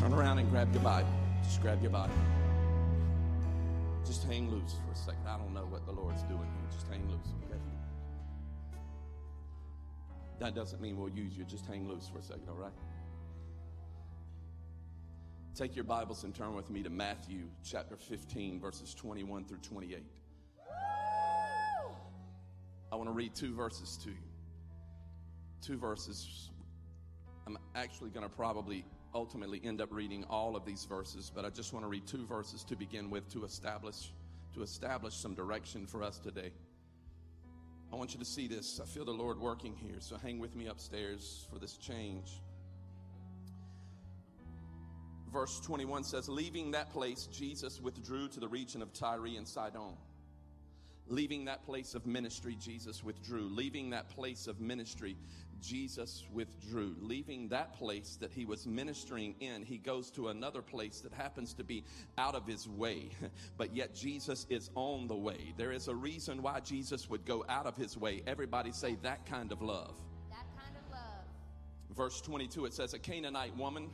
Turn 0.00 0.14
around 0.14 0.38
and 0.38 0.48
grab 0.48 0.72
your 0.72 0.82
Bible. 0.82 1.10
Just 1.42 1.60
grab 1.60 1.82
your 1.82 1.90
Bible. 1.90 2.14
Just 4.06 4.24
hang 4.24 4.50
loose 4.50 4.76
for 4.86 4.92
a 4.92 4.96
second. 4.96 5.28
I 5.28 5.36
don't 5.36 5.52
know 5.52 5.66
what 5.66 5.84
the 5.84 5.92
Lord's 5.92 6.22
doing 6.22 6.38
here. 6.38 6.70
Just 6.72 6.88
hang 6.88 7.06
loose, 7.10 7.34
okay? 7.44 7.60
That 10.38 10.54
doesn't 10.54 10.80
mean 10.80 10.96
we'll 10.96 11.10
use 11.10 11.36
you. 11.36 11.44
Just 11.44 11.66
hang 11.66 11.86
loose 11.86 12.08
for 12.08 12.18
a 12.18 12.22
second, 12.22 12.48
all 12.48 12.54
right? 12.54 12.72
Take 15.54 15.76
your 15.76 15.84
Bibles 15.84 16.24
and 16.24 16.34
turn 16.34 16.54
with 16.54 16.70
me 16.70 16.82
to 16.82 16.88
Matthew 16.88 17.50
chapter 17.62 17.98
15, 17.98 18.58
verses 18.58 18.94
21 18.94 19.44
through 19.44 19.58
28. 19.58 20.02
I 22.90 22.96
want 22.96 23.06
to 23.06 23.12
read 23.12 23.34
two 23.34 23.54
verses 23.54 23.98
to 24.04 24.08
you. 24.08 24.16
Two 25.60 25.76
verses. 25.76 26.48
I'm 27.46 27.58
actually 27.74 28.08
going 28.08 28.26
to 28.26 28.34
probably 28.34 28.86
ultimately 29.14 29.60
end 29.64 29.80
up 29.80 29.92
reading 29.92 30.24
all 30.30 30.56
of 30.56 30.64
these 30.64 30.84
verses, 30.84 31.30
but 31.34 31.44
I 31.44 31.50
just 31.50 31.72
want 31.72 31.84
to 31.84 31.88
read 31.88 32.06
two 32.06 32.24
verses 32.26 32.64
to 32.64 32.76
begin 32.76 33.10
with 33.10 33.28
to 33.32 33.44
establish 33.44 34.12
to 34.54 34.62
establish 34.62 35.14
some 35.14 35.34
direction 35.34 35.86
for 35.86 36.02
us 36.02 36.18
today. 36.18 36.50
I 37.92 37.96
want 37.96 38.12
you 38.14 38.18
to 38.18 38.24
see 38.24 38.48
this. 38.48 38.80
I 38.82 38.86
feel 38.86 39.04
the 39.04 39.12
Lord 39.12 39.38
working 39.38 39.76
here, 39.76 39.96
so 40.00 40.16
hang 40.16 40.38
with 40.38 40.54
me 40.56 40.66
upstairs 40.66 41.46
for 41.52 41.58
this 41.58 41.76
change. 41.76 42.40
Verse 45.32 45.60
21 45.60 46.04
says, 46.04 46.28
Leaving 46.28 46.72
that 46.72 46.90
place, 46.90 47.28
Jesus 47.32 47.80
withdrew 47.80 48.28
to 48.28 48.40
the 48.40 48.48
region 48.48 48.82
of 48.82 48.92
Tyre 48.92 49.26
and 49.36 49.46
Sidon. 49.46 49.96
Leaving 51.08 51.44
that 51.46 51.64
place 51.64 51.94
of 51.94 52.06
ministry, 52.06 52.56
Jesus 52.60 53.02
withdrew. 53.02 53.48
Leaving 53.48 53.90
that 53.90 54.08
place 54.10 54.46
of 54.46 54.60
ministry, 54.60 55.16
Jesus 55.60 56.24
withdrew. 56.32 56.94
Leaving 57.00 57.48
that 57.48 57.74
place 57.74 58.16
that 58.20 58.32
he 58.32 58.44
was 58.44 58.66
ministering 58.66 59.34
in, 59.40 59.62
he 59.62 59.78
goes 59.78 60.10
to 60.12 60.28
another 60.28 60.62
place 60.62 61.00
that 61.00 61.12
happens 61.12 61.52
to 61.54 61.64
be 61.64 61.84
out 62.18 62.34
of 62.34 62.46
his 62.46 62.68
way. 62.68 63.10
But 63.56 63.74
yet 63.76 63.94
Jesus 63.94 64.46
is 64.48 64.70
on 64.74 65.06
the 65.06 65.16
way. 65.16 65.52
There 65.56 65.72
is 65.72 65.88
a 65.88 65.94
reason 65.94 66.42
why 66.42 66.60
Jesus 66.60 67.10
would 67.10 67.26
go 67.26 67.44
out 67.48 67.66
of 67.66 67.76
his 67.76 67.96
way. 67.96 68.22
Everybody 68.26 68.72
say 68.72 68.96
that 69.02 69.26
kind 69.26 69.52
of 69.52 69.60
love. 69.60 69.94
That 70.30 70.46
kind 70.56 70.74
of 70.76 70.90
love. 70.90 71.96
Verse 71.96 72.20
22, 72.22 72.64
it 72.66 72.72
says, 72.72 72.94
A 72.94 72.98
Canaanite 72.98 73.56
woman 73.56 73.90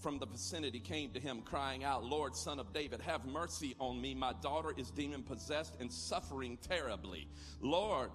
from 0.00 0.18
the 0.18 0.26
vicinity 0.26 0.80
came 0.80 1.10
to 1.10 1.20
him, 1.20 1.42
crying 1.42 1.84
out, 1.84 2.04
Lord, 2.04 2.34
son 2.34 2.58
of 2.58 2.72
David, 2.72 3.00
have 3.02 3.24
mercy 3.26 3.74
on 3.78 4.00
me. 4.00 4.14
My 4.14 4.32
daughter 4.42 4.72
is 4.76 4.90
demon 4.90 5.22
possessed 5.22 5.74
and 5.80 5.92
suffering 5.92 6.58
terribly. 6.62 7.28
Lord, 7.60 8.10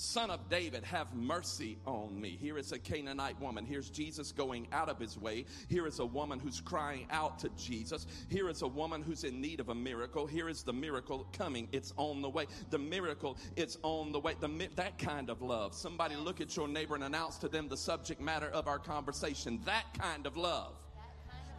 Son 0.00 0.30
of 0.30 0.48
David, 0.48 0.84
have 0.84 1.12
mercy 1.12 1.76
on 1.84 2.20
me. 2.20 2.38
Here 2.40 2.56
is 2.56 2.70
a 2.70 2.78
Canaanite 2.78 3.40
woman. 3.40 3.66
Here's 3.66 3.90
Jesus 3.90 4.30
going 4.30 4.68
out 4.70 4.88
of 4.88 5.00
his 5.00 5.18
way. 5.18 5.44
Here 5.68 5.88
is 5.88 5.98
a 5.98 6.06
woman 6.06 6.38
who's 6.38 6.60
crying 6.60 7.08
out 7.10 7.40
to 7.40 7.48
Jesus. 7.56 8.06
Here 8.28 8.48
is 8.48 8.62
a 8.62 8.68
woman 8.68 9.02
who's 9.02 9.24
in 9.24 9.40
need 9.40 9.58
of 9.58 9.70
a 9.70 9.74
miracle. 9.74 10.24
Here 10.24 10.48
is 10.48 10.62
the 10.62 10.72
miracle 10.72 11.26
coming. 11.32 11.66
It's 11.72 11.92
on 11.96 12.22
the 12.22 12.28
way. 12.28 12.46
The 12.70 12.78
miracle 12.78 13.38
it's 13.56 13.76
on 13.82 14.12
the 14.12 14.20
way. 14.20 14.36
The, 14.38 14.68
that 14.76 14.98
kind 14.98 15.30
of 15.30 15.42
love. 15.42 15.74
Somebody 15.74 16.14
look 16.14 16.40
at 16.40 16.56
your 16.56 16.68
neighbor 16.68 16.94
and 16.94 17.02
announce 17.02 17.36
to 17.38 17.48
them 17.48 17.66
the 17.66 17.76
subject 17.76 18.20
matter 18.20 18.50
of 18.50 18.68
our 18.68 18.78
conversation. 18.78 19.58
That 19.64 19.82
kind 19.98 20.28
of 20.28 20.36
love. 20.36 20.76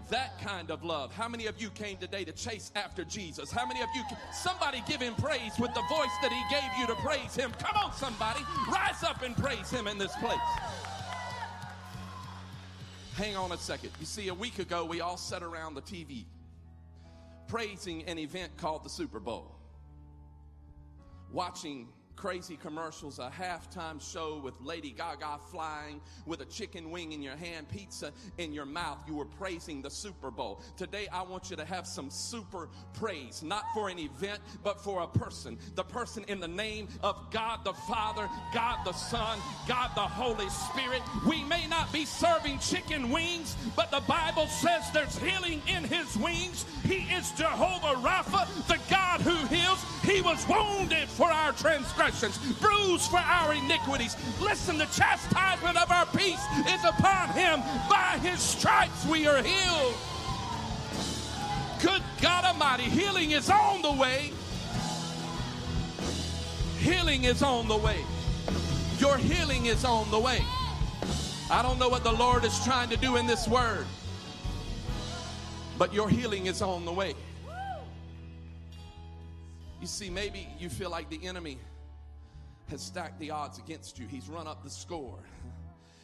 That 0.09 0.39
kind 0.41 0.71
of 0.71 0.83
love. 0.83 1.13
How 1.13 1.27
many 1.27 1.45
of 1.45 1.61
you 1.61 1.69
came 1.69 1.97
today 1.97 2.23
to 2.23 2.31
chase 2.31 2.71
after 2.75 3.03
Jesus? 3.03 3.51
How 3.51 3.67
many 3.67 3.81
of 3.81 3.89
you, 3.95 4.03
somebody 4.33 4.83
give 4.87 5.01
him 5.01 5.13
praise 5.15 5.51
with 5.59 5.73
the 5.73 5.83
voice 5.89 6.15
that 6.21 6.31
he 6.31 6.41
gave 6.49 6.69
you 6.79 6.87
to 6.87 6.95
praise 6.95 7.35
him? 7.35 7.51
Come 7.59 7.77
on, 7.77 7.93
somebody, 7.93 8.39
rise 8.71 9.03
up 9.03 9.21
and 9.21 9.37
praise 9.37 9.69
him 9.69 9.87
in 9.87 9.97
this 9.97 10.15
place. 10.15 10.37
Hang 13.15 13.35
on 13.35 13.51
a 13.51 13.57
second. 13.57 13.91
You 13.99 14.05
see, 14.05 14.29
a 14.29 14.33
week 14.33 14.59
ago, 14.59 14.85
we 14.85 15.01
all 15.01 15.17
sat 15.17 15.43
around 15.43 15.75
the 15.75 15.81
TV 15.81 16.25
praising 17.47 18.03
an 18.03 18.17
event 18.19 18.55
called 18.57 18.83
the 18.83 18.89
Super 18.89 19.19
Bowl, 19.19 19.55
watching 21.31 21.89
crazy 22.19 22.57
commercials, 22.57 23.17
a 23.17 23.31
halftime 23.31 24.01
show 24.01 24.41
with 24.43 24.53
Lady 24.59 24.91
Gaga 24.91 25.39
flying 25.49 26.01
with 26.25 26.41
a 26.41 26.45
chicken 26.45 26.91
wing 26.91 27.13
in 27.13 27.21
your 27.21 27.37
hand, 27.37 27.69
pizza 27.69 28.11
in 28.37 28.51
your 28.51 28.65
mouth. 28.65 28.97
You 29.07 29.15
were 29.15 29.25
praising 29.25 29.81
the 29.81 29.89
Super 29.89 30.29
Bowl. 30.29 30.61
Today, 30.75 31.07
I 31.13 31.21
want 31.21 31.49
you 31.49 31.55
to 31.55 31.63
have 31.63 31.87
some 31.87 32.09
super 32.09 32.67
praise, 32.93 33.41
not 33.41 33.63
for 33.73 33.87
an 33.87 33.99
event, 33.99 34.41
but 34.65 34.83
for 34.83 35.01
a 35.01 35.07
person. 35.07 35.57
The 35.75 35.83
person 35.83 36.25
in 36.27 36.41
the 36.41 36.47
name 36.47 36.89
of 37.01 37.31
God 37.31 37.63
the 37.63 37.73
Father, 37.73 38.27
God 38.53 38.79
the 38.83 38.91
Son, 38.91 39.39
God 39.65 39.91
the 39.95 40.01
Holy 40.01 40.49
Spirit. 40.49 41.01
We 41.25 41.43
may 41.45 41.67
not 41.67 41.91
be 41.93 42.03
serving 42.03 42.59
chicken 42.59 43.11
wings, 43.11 43.55
but 43.77 43.91
the 43.91 44.01
Bible 44.01 44.47
says 44.47 44.91
there's 44.91 45.17
healing 45.19 45.61
in 45.67 45.85
his 45.85 46.17
wings. 46.17 46.65
He 46.83 47.05
is 47.15 47.31
Jehovah 47.31 47.95
Rapha, 48.01 48.45
the 48.67 48.79
God 48.89 49.21
who 49.21 49.37
heals. 49.47 49.85
He 50.03 50.21
was 50.21 50.45
wounded 50.49 51.07
for 51.07 51.31
our 51.31 51.53
transgressions 51.53 52.08
transgressions, 52.09 52.59
bruised 52.59 53.09
for 53.09 53.17
our 53.17 53.53
iniquities. 53.53 54.15
Listen, 54.41 54.77
the 54.77 54.85
chastisement 54.85 55.77
of 55.77 55.91
our 55.91 56.05
peace 56.07 56.43
is 56.67 56.83
upon 56.85 57.29
him. 57.29 57.61
By 57.89 58.19
his 58.21 58.39
stripes 58.39 59.05
we 59.05 59.27
are 59.27 59.41
healed. 59.41 59.93
Good 61.81 62.01
God 62.21 62.43
Almighty, 62.45 62.83
healing 62.83 63.31
is 63.31 63.49
on 63.49 63.81
the 63.81 63.91
way. 63.91 64.31
Healing 66.79 67.25
is 67.25 67.41
on 67.41 67.67
the 67.67 67.77
way. 67.77 68.03
Your 68.97 69.17
healing 69.17 69.67
is 69.67 69.85
on 69.85 70.09
the 70.11 70.19
way. 70.19 70.43
I 71.51 71.61
don't 71.61 71.79
know 71.79 71.89
what 71.89 72.03
the 72.03 72.11
Lord 72.11 72.43
is 72.43 72.63
trying 72.63 72.89
to 72.89 72.97
do 72.97 73.15
in 73.15 73.25
this 73.25 73.47
word, 73.47 73.85
but 75.77 75.93
your 75.93 76.09
healing 76.09 76.45
is 76.45 76.61
on 76.61 76.85
the 76.85 76.91
way. 76.91 77.15
You 79.81 79.87
see, 79.87 80.09
maybe 80.09 80.47
you 80.59 80.69
feel 80.69 80.89
like 80.89 81.09
the 81.09 81.25
enemy 81.25 81.57
has 82.69 82.81
stacked 82.81 83.19
the 83.19 83.31
odds 83.31 83.57
against 83.57 83.99
you. 83.99 84.07
He's 84.07 84.29
run 84.29 84.47
up 84.47 84.63
the 84.63 84.69
score. 84.69 85.19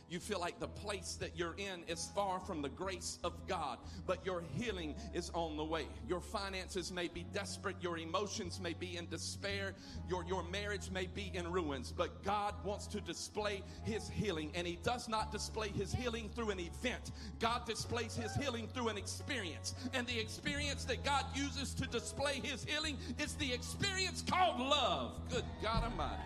You 0.08 0.20
feel 0.20 0.40
like 0.40 0.60
the 0.60 0.68
place 0.68 1.18
that 1.20 1.36
you're 1.36 1.56
in 1.58 1.84
is 1.88 2.12
far 2.14 2.40
from 2.40 2.62
the 2.62 2.70
grace 2.70 3.18
of 3.24 3.34
God, 3.48 3.80
but 4.06 4.24
your 4.24 4.44
healing 4.54 4.96
is 5.16 5.32
on 5.34 5.58
the 5.58 5.64
way. 5.64 5.88
Your 6.08 6.22
finances 6.22 6.92
may 6.92 7.08
be 7.08 7.26
desperate, 7.34 7.76
your 7.82 7.98
emotions 7.98 8.60
may 8.62 8.74
be 8.74 8.98
in 8.98 9.10
despair, 9.10 9.74
your, 10.08 10.24
your 10.26 10.44
marriage 10.44 10.92
may 10.92 11.08
be 11.08 11.32
in 11.34 11.52
ruins, 11.52 11.92
but 11.92 12.24
God 12.24 12.54
wants 12.64 12.86
to 12.88 13.02
display 13.02 13.64
His 13.84 14.08
healing, 14.08 14.52
and 14.54 14.68
He 14.68 14.78
does 14.84 15.10
not 15.10 15.32
display 15.32 15.70
His 15.70 15.92
healing 15.92 16.30
through 16.36 16.52
an 16.52 16.60
event. 16.60 17.12
God 17.40 17.66
displays 17.66 18.16
His 18.16 18.36
healing 18.36 18.68
through 18.68 18.90
an 18.90 18.98
experience, 18.98 19.74
and 19.94 20.06
the 20.06 20.20
experience 20.20 20.86
that 20.86 21.04
God 21.04 21.26
uses 21.34 21.74
to 21.74 21.88
display 21.88 22.42
His 22.44 22.64
healing 22.64 22.98
is 23.18 23.34
the 23.34 23.52
experience 23.52 24.24
called 24.28 24.60
love. 24.60 25.14
Good 25.32 25.46
God 25.64 25.84
Almighty. 25.84 26.22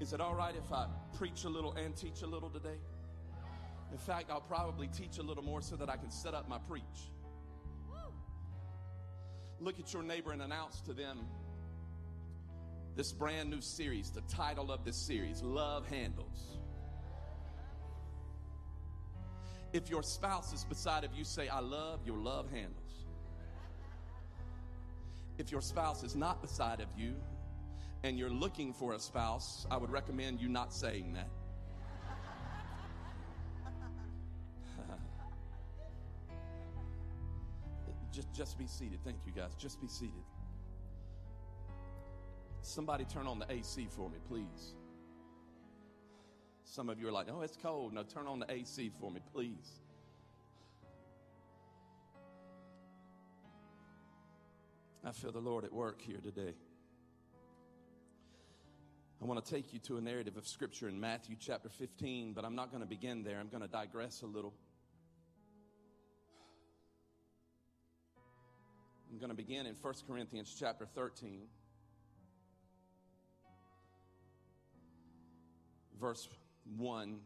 Is 0.00 0.12
it 0.12 0.20
all 0.20 0.34
right 0.34 0.54
if 0.54 0.72
I 0.72 0.86
preach 1.16 1.44
a 1.44 1.48
little 1.48 1.72
and 1.72 1.96
teach 1.96 2.22
a 2.22 2.26
little 2.26 2.50
today? 2.50 2.78
In 3.92 3.98
fact, 3.98 4.30
I'll 4.30 4.40
probably 4.40 4.88
teach 4.88 5.18
a 5.18 5.22
little 5.22 5.42
more 5.42 5.62
so 5.62 5.76
that 5.76 5.88
I 5.88 5.96
can 5.96 6.10
set 6.10 6.34
up 6.34 6.48
my 6.48 6.58
preach. 6.58 6.82
Look 9.58 9.80
at 9.80 9.92
your 9.92 10.02
neighbor 10.02 10.32
and 10.32 10.42
announce 10.42 10.82
to 10.82 10.92
them 10.92 11.26
this 12.94 13.12
brand 13.12 13.48
new 13.48 13.60
series. 13.62 14.10
The 14.10 14.20
title 14.22 14.70
of 14.70 14.84
this 14.84 15.06
series 15.06 15.42
Love 15.42 15.86
Handles. 15.86 16.58
If 19.72 19.88
your 19.88 20.02
spouse 20.02 20.52
is 20.52 20.64
beside 20.64 21.04
of 21.04 21.14
you, 21.14 21.24
say, 21.24 21.48
I 21.48 21.60
love 21.60 22.00
your 22.06 22.18
love 22.18 22.50
handles. 22.50 23.06
If 25.38 25.50
your 25.50 25.60
spouse 25.60 26.02
is 26.02 26.16
not 26.16 26.40
beside 26.40 26.80
of 26.80 26.88
you, 26.96 27.14
and 28.06 28.16
you're 28.16 28.30
looking 28.30 28.72
for 28.72 28.92
a 28.92 29.00
spouse, 29.00 29.66
I 29.68 29.76
would 29.76 29.90
recommend 29.90 30.40
you 30.40 30.48
not 30.48 30.72
saying 30.72 31.14
that. 31.14 31.28
just, 38.12 38.32
just 38.32 38.56
be 38.56 38.68
seated. 38.68 39.00
Thank 39.04 39.16
you, 39.26 39.32
guys. 39.32 39.56
Just 39.58 39.80
be 39.80 39.88
seated. 39.88 40.22
Somebody 42.60 43.04
turn 43.04 43.26
on 43.26 43.40
the 43.40 43.50
AC 43.52 43.88
for 43.90 44.08
me, 44.08 44.18
please. 44.28 44.76
Some 46.62 46.88
of 46.88 47.00
you 47.00 47.08
are 47.08 47.12
like, 47.12 47.26
oh, 47.28 47.42
it's 47.42 47.56
cold. 47.56 47.92
No, 47.92 48.04
turn 48.04 48.28
on 48.28 48.38
the 48.38 48.48
AC 48.48 48.92
for 49.00 49.10
me, 49.10 49.18
please. 49.32 49.80
I 55.04 55.10
feel 55.10 55.32
the 55.32 55.40
Lord 55.40 55.64
at 55.64 55.72
work 55.72 56.00
here 56.00 56.18
today. 56.22 56.54
I 59.20 59.24
want 59.24 59.42
to 59.42 59.50
take 59.50 59.72
you 59.72 59.78
to 59.80 59.96
a 59.96 60.00
narrative 60.00 60.36
of 60.36 60.46
Scripture 60.46 60.88
in 60.88 61.00
Matthew 61.00 61.36
chapter 61.40 61.70
15, 61.70 62.34
but 62.34 62.44
I'm 62.44 62.54
not 62.54 62.70
going 62.70 62.82
to 62.82 62.88
begin 62.88 63.24
there. 63.24 63.38
I'm 63.40 63.48
going 63.48 63.62
to 63.62 63.68
digress 63.68 64.20
a 64.20 64.26
little. 64.26 64.52
I'm 69.10 69.18
going 69.18 69.30
to 69.30 69.36
begin 69.36 69.64
in 69.64 69.74
1 69.74 69.94
Corinthians 70.06 70.54
chapter 70.58 70.84
13, 70.84 71.44
verse 75.98 76.28
1. 76.76 77.18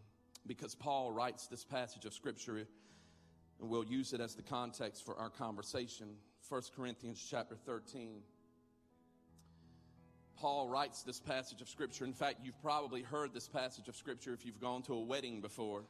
because 0.46 0.76
Paul 0.76 1.10
writes 1.10 1.48
this 1.48 1.64
passage 1.64 2.04
of 2.04 2.14
scripture 2.14 2.56
and 2.56 3.68
we'll 3.68 3.84
use 3.84 4.12
it 4.12 4.20
as 4.20 4.36
the 4.36 4.42
context 4.42 5.04
for 5.04 5.16
our 5.16 5.30
conversation. 5.30 6.08
1 6.48 6.62
Corinthians 6.76 7.26
chapter 7.28 7.56
13. 7.66 8.22
Paul 10.40 10.68
writes 10.68 11.02
this 11.02 11.20
passage 11.20 11.60
of 11.60 11.68
scripture. 11.68 12.06
In 12.06 12.14
fact, 12.14 12.38
you've 12.42 12.60
probably 12.62 13.02
heard 13.02 13.34
this 13.34 13.46
passage 13.46 13.88
of 13.88 13.96
scripture 13.96 14.32
if 14.32 14.46
you've 14.46 14.60
gone 14.60 14.80
to 14.84 14.94
a 14.94 15.00
wedding 15.00 15.42
before. 15.42 15.84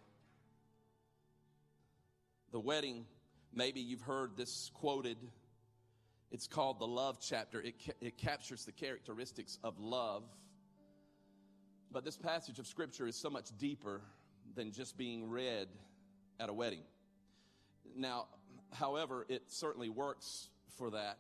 The 2.51 2.59
wedding, 2.59 3.07
maybe 3.55 3.81
you've 3.81 4.03
heard 4.03 4.37
this 4.37 4.73
quoted. 4.75 5.19
It's 6.33 6.49
called 6.49 6.81
the 6.81 6.87
love 6.87 7.19
chapter. 7.21 7.61
It, 7.61 7.77
ca- 7.85 7.93
it 8.01 8.19
captures 8.19 8.65
the 8.65 8.73
characteristics 8.73 9.57
of 9.63 9.79
love. 9.79 10.25
But 11.93 12.05
this 12.05 12.17
passage 12.17 12.59
of 12.59 12.67
scripture 12.67 13.07
is 13.07 13.15
so 13.15 13.31
much 13.31 13.57
deeper 13.57 14.01
than 14.57 14.73
just 14.73 14.99
being 14.99 15.31
read 15.31 15.69
at 16.41 16.49
a 16.49 16.53
wedding. 16.53 16.83
Now, 17.97 18.27
however, 18.73 19.27
it 19.29 19.45
certainly 19.47 19.91
works 19.91 20.49
for 20.77 20.91
that 20.91 21.19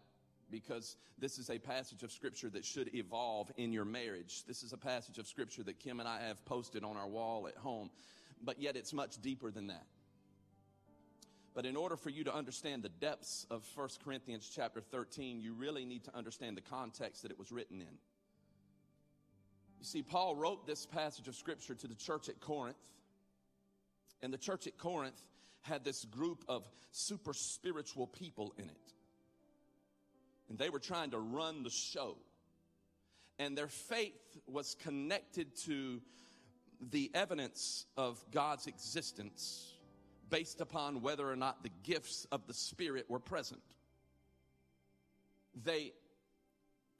because 0.50 0.96
this 1.18 1.38
is 1.38 1.50
a 1.50 1.58
passage 1.58 2.02
of 2.02 2.12
scripture 2.12 2.50
that 2.50 2.64
should 2.64 2.94
evolve 2.94 3.50
in 3.56 3.72
your 3.72 3.84
marriage. 3.84 4.44
This 4.46 4.62
is 4.62 4.72
a 4.72 4.76
passage 4.76 5.18
of 5.18 5.26
scripture 5.26 5.62
that 5.64 5.78
Kim 5.78 6.00
and 6.00 6.08
I 6.08 6.20
have 6.22 6.44
posted 6.44 6.84
on 6.84 6.96
our 6.96 7.08
wall 7.08 7.46
at 7.48 7.56
home, 7.56 7.90
but 8.42 8.60
yet 8.60 8.76
it's 8.76 8.92
much 8.92 9.20
deeper 9.20 9.50
than 9.50 9.68
that. 9.68 9.86
But 11.54 11.66
in 11.66 11.76
order 11.76 11.96
for 11.96 12.10
you 12.10 12.24
to 12.24 12.34
understand 12.34 12.82
the 12.82 12.88
depths 12.88 13.46
of 13.50 13.66
1 13.74 13.88
Corinthians 14.04 14.50
chapter 14.54 14.80
13, 14.80 15.40
you 15.40 15.52
really 15.52 15.84
need 15.84 16.04
to 16.04 16.16
understand 16.16 16.56
the 16.56 16.62
context 16.62 17.22
that 17.22 17.30
it 17.30 17.38
was 17.38 17.50
written 17.50 17.80
in. 17.80 17.98
You 19.80 19.86
see, 19.86 20.02
Paul 20.02 20.36
wrote 20.36 20.66
this 20.66 20.86
passage 20.86 21.26
of 21.26 21.34
scripture 21.34 21.74
to 21.74 21.86
the 21.88 21.94
church 21.94 22.28
at 22.28 22.38
Corinth. 22.40 22.76
And 24.22 24.32
the 24.32 24.38
church 24.38 24.66
at 24.66 24.76
Corinth 24.76 25.20
had 25.62 25.84
this 25.84 26.04
group 26.04 26.44
of 26.48 26.68
super 26.92 27.32
spiritual 27.32 28.06
people 28.06 28.52
in 28.58 28.64
it. 28.64 28.92
And 30.50 30.58
they 30.58 30.68
were 30.68 30.80
trying 30.80 31.12
to 31.12 31.18
run 31.18 31.62
the 31.62 31.70
show. 31.70 32.18
And 33.38 33.56
their 33.56 33.68
faith 33.68 34.36
was 34.46 34.76
connected 34.82 35.56
to 35.64 36.02
the 36.90 37.10
evidence 37.14 37.86
of 37.96 38.22
God's 38.32 38.66
existence 38.66 39.74
based 40.28 40.60
upon 40.60 41.02
whether 41.02 41.30
or 41.30 41.36
not 41.36 41.62
the 41.62 41.70
gifts 41.82 42.26
of 42.32 42.46
the 42.46 42.54
Spirit 42.54 43.06
were 43.08 43.18
present. 43.18 43.60
They 45.64 45.92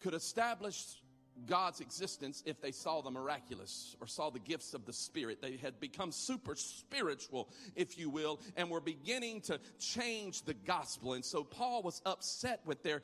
could 0.00 0.14
establish 0.14 1.00
God's 1.46 1.80
existence 1.80 2.42
if 2.44 2.60
they 2.60 2.72
saw 2.72 3.00
the 3.00 3.10
miraculous 3.10 3.96
or 4.00 4.06
saw 4.06 4.30
the 4.30 4.38
gifts 4.38 4.74
of 4.74 4.84
the 4.84 4.92
Spirit. 4.92 5.40
They 5.40 5.56
had 5.56 5.80
become 5.80 6.12
super 6.12 6.54
spiritual, 6.54 7.48
if 7.76 7.98
you 7.98 8.10
will, 8.10 8.40
and 8.56 8.68
were 8.68 8.80
beginning 8.80 9.40
to 9.42 9.60
change 9.78 10.42
the 10.42 10.54
gospel. 10.54 11.14
And 11.14 11.24
so 11.24 11.44
Paul 11.44 11.82
was 11.82 12.02
upset 12.04 12.60
with 12.64 12.82
their 12.82 13.02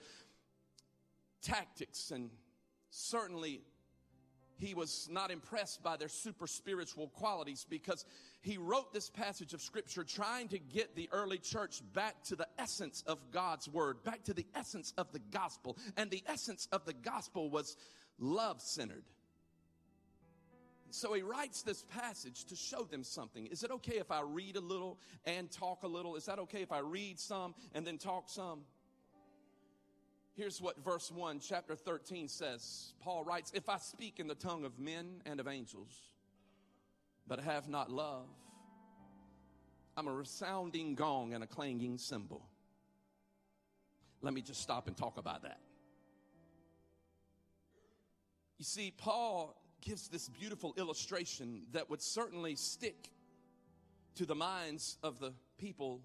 tactics 1.47 2.11
and 2.11 2.31
certainly 2.91 3.61
he 4.59 4.75
was 4.75 5.09
not 5.11 5.31
impressed 5.31 5.83
by 5.83 5.97
their 5.97 6.09
super 6.09 6.47
spiritual 6.47 7.09
qualities 7.09 7.67
because 7.69 8.05
he 8.41 8.57
wrote 8.57 8.93
this 8.93 9.11
passage 9.11 9.53
of 9.53 9.61
scripture 9.61 10.03
trying 10.03 10.49
to 10.49 10.59
get 10.59 10.97
the 10.97 11.09
early 11.13 11.39
church 11.39 11.83
back 11.93 12.23
to 12.25 12.37
the 12.37 12.49
essence 12.59 13.05
of 13.07 13.19
God's 13.33 13.69
word, 13.69 14.03
back 14.03 14.25
to 14.25 14.35
the 14.35 14.47
essence 14.55 14.95
of 14.97 15.13
the 15.13 15.19
gospel. 15.31 15.77
And 15.97 16.11
the 16.11 16.23
essence 16.27 16.69
of 16.73 16.87
the 16.87 16.95
gospel 16.95 17.51
was 17.51 17.77
love 18.19 18.63
centered. 18.63 19.05
So 20.91 21.13
he 21.13 21.21
writes 21.21 21.63
this 21.63 21.83
passage 21.83 22.47
to 22.47 22.57
show 22.57 22.85
them 22.85 23.05
something. 23.05 23.47
Is 23.47 23.63
it 23.63 23.71
okay 23.71 23.99
if 23.99 24.11
I 24.11 24.23
read 24.23 24.57
a 24.57 24.61
little 24.61 24.99
and 25.27 25.51
talk 25.51 25.83
a 25.83 25.89
little? 25.89 26.17
Is 26.17 26.25
that 26.25 26.39
okay 26.39 26.63
if 26.63 26.73
I 26.73 26.79
read 26.79 27.21
some 27.21 27.55
and 27.75 27.87
then 27.87 27.99
talk 27.99 28.31
some? 28.31 28.61
Here's 30.37 30.61
what 30.61 30.77
verse 30.85 31.11
1, 31.11 31.41
chapter 31.41 31.75
13 31.75 32.29
says. 32.29 32.93
Paul 33.01 33.25
writes, 33.25 33.53
If 33.55 33.71
I 33.71 33.79
speak 33.79 34.21
in 34.21 34.27
the 34.27 34.35
tongue 34.35 34.67
of 34.67 34.79
men 34.79 35.23
and 35.25 35.41
of 35.41 35.49
angels, 35.49 36.11
but 37.27 37.41
have 37.41 37.71
not 37.71 37.91
love, 37.91 38.29
I'm 39.97 40.07
a 40.07 40.13
resounding 40.13 40.95
gong 40.95 41.33
and 41.33 41.43
a 41.43 41.47
clanging 41.47 41.97
cymbal. 41.97 42.47
Let 44.21 44.35
me 44.35 44.43
just 44.43 44.61
stop 44.61 44.89
and 44.89 44.97
talk 44.97 45.17
about 45.17 45.43
that. 45.45 45.59
You 48.59 48.65
see, 48.67 48.93
Paul 48.95 49.59
gives 49.81 50.09
this 50.09 50.29
beautiful 50.29 50.75
illustration 50.77 51.63
that 51.73 51.89
would 51.89 52.03
certainly 52.03 52.57
stick 52.57 53.11
to 54.17 54.27
the 54.27 54.35
minds 54.35 54.99
of 55.03 55.19
the 55.19 55.33
people 55.57 56.03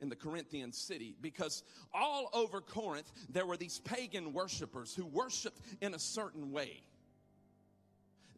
in 0.00 0.08
the 0.08 0.16
Corinthian 0.16 0.72
city 0.72 1.14
because 1.20 1.62
all 1.94 2.28
over 2.32 2.60
Corinth 2.60 3.10
there 3.28 3.46
were 3.46 3.56
these 3.56 3.78
pagan 3.80 4.32
worshipers 4.32 4.94
who 4.94 5.06
worshiped 5.06 5.60
in 5.80 5.94
a 5.94 5.98
certain 5.98 6.52
way. 6.52 6.82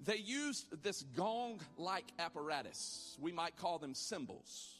They 0.05 0.16
used 0.16 0.82
this 0.82 1.02
gong 1.16 1.60
like 1.76 2.05
apparatus. 2.19 3.16
We 3.20 3.32
might 3.32 3.56
call 3.56 3.78
them 3.78 3.94
cymbals. 3.94 4.77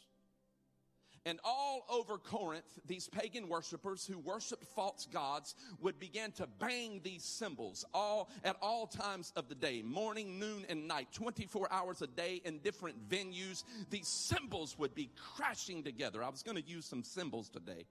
And 1.26 1.41
all 1.44 1.85
over 1.91 2.19
Corinth, 2.19 2.79
these 2.87 3.09
pagan 3.09 3.49
worshipers 3.49 4.06
who 4.06 4.19
worshiped 4.19 4.65
false 4.65 5.06
gods 5.12 5.55
would 5.81 5.99
begin 5.99 6.32
to 6.32 6.47
bang 6.59 7.00
these 7.03 7.25
cymbals 7.25 7.85
all 7.93 8.31
at 8.44 8.56
all 8.62 8.87
times 8.87 9.32
of 9.37 9.49
the 9.49 9.55
day, 9.55 9.82
morning, 9.82 10.38
noon, 10.38 10.65
and 10.69 10.88
night, 10.88 11.09
24 11.12 11.73
hours 11.73 12.03
a 12.03 12.06
day 12.06 12.41
in 12.44 12.59
different 12.59 13.09
venues. 13.09 13.65
These 13.91 14.09
cymbals 14.09 14.79
would 14.79 14.94
be 14.94 15.11
crashing 15.37 15.82
together. 15.82 16.23
I 16.23 16.29
was 16.29 16.43
going 16.43 16.56
to 16.56 16.67
use 16.67 16.87
some 16.87 17.03
cymbals 17.03 17.49
today, 17.49 17.87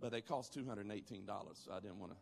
but 0.00 0.12
they 0.12 0.20
cost 0.20 0.56
$218, 0.56 1.26
so 1.26 1.72
I 1.72 1.80
didn't 1.80 1.98
want 1.98 2.12
to 2.12 2.18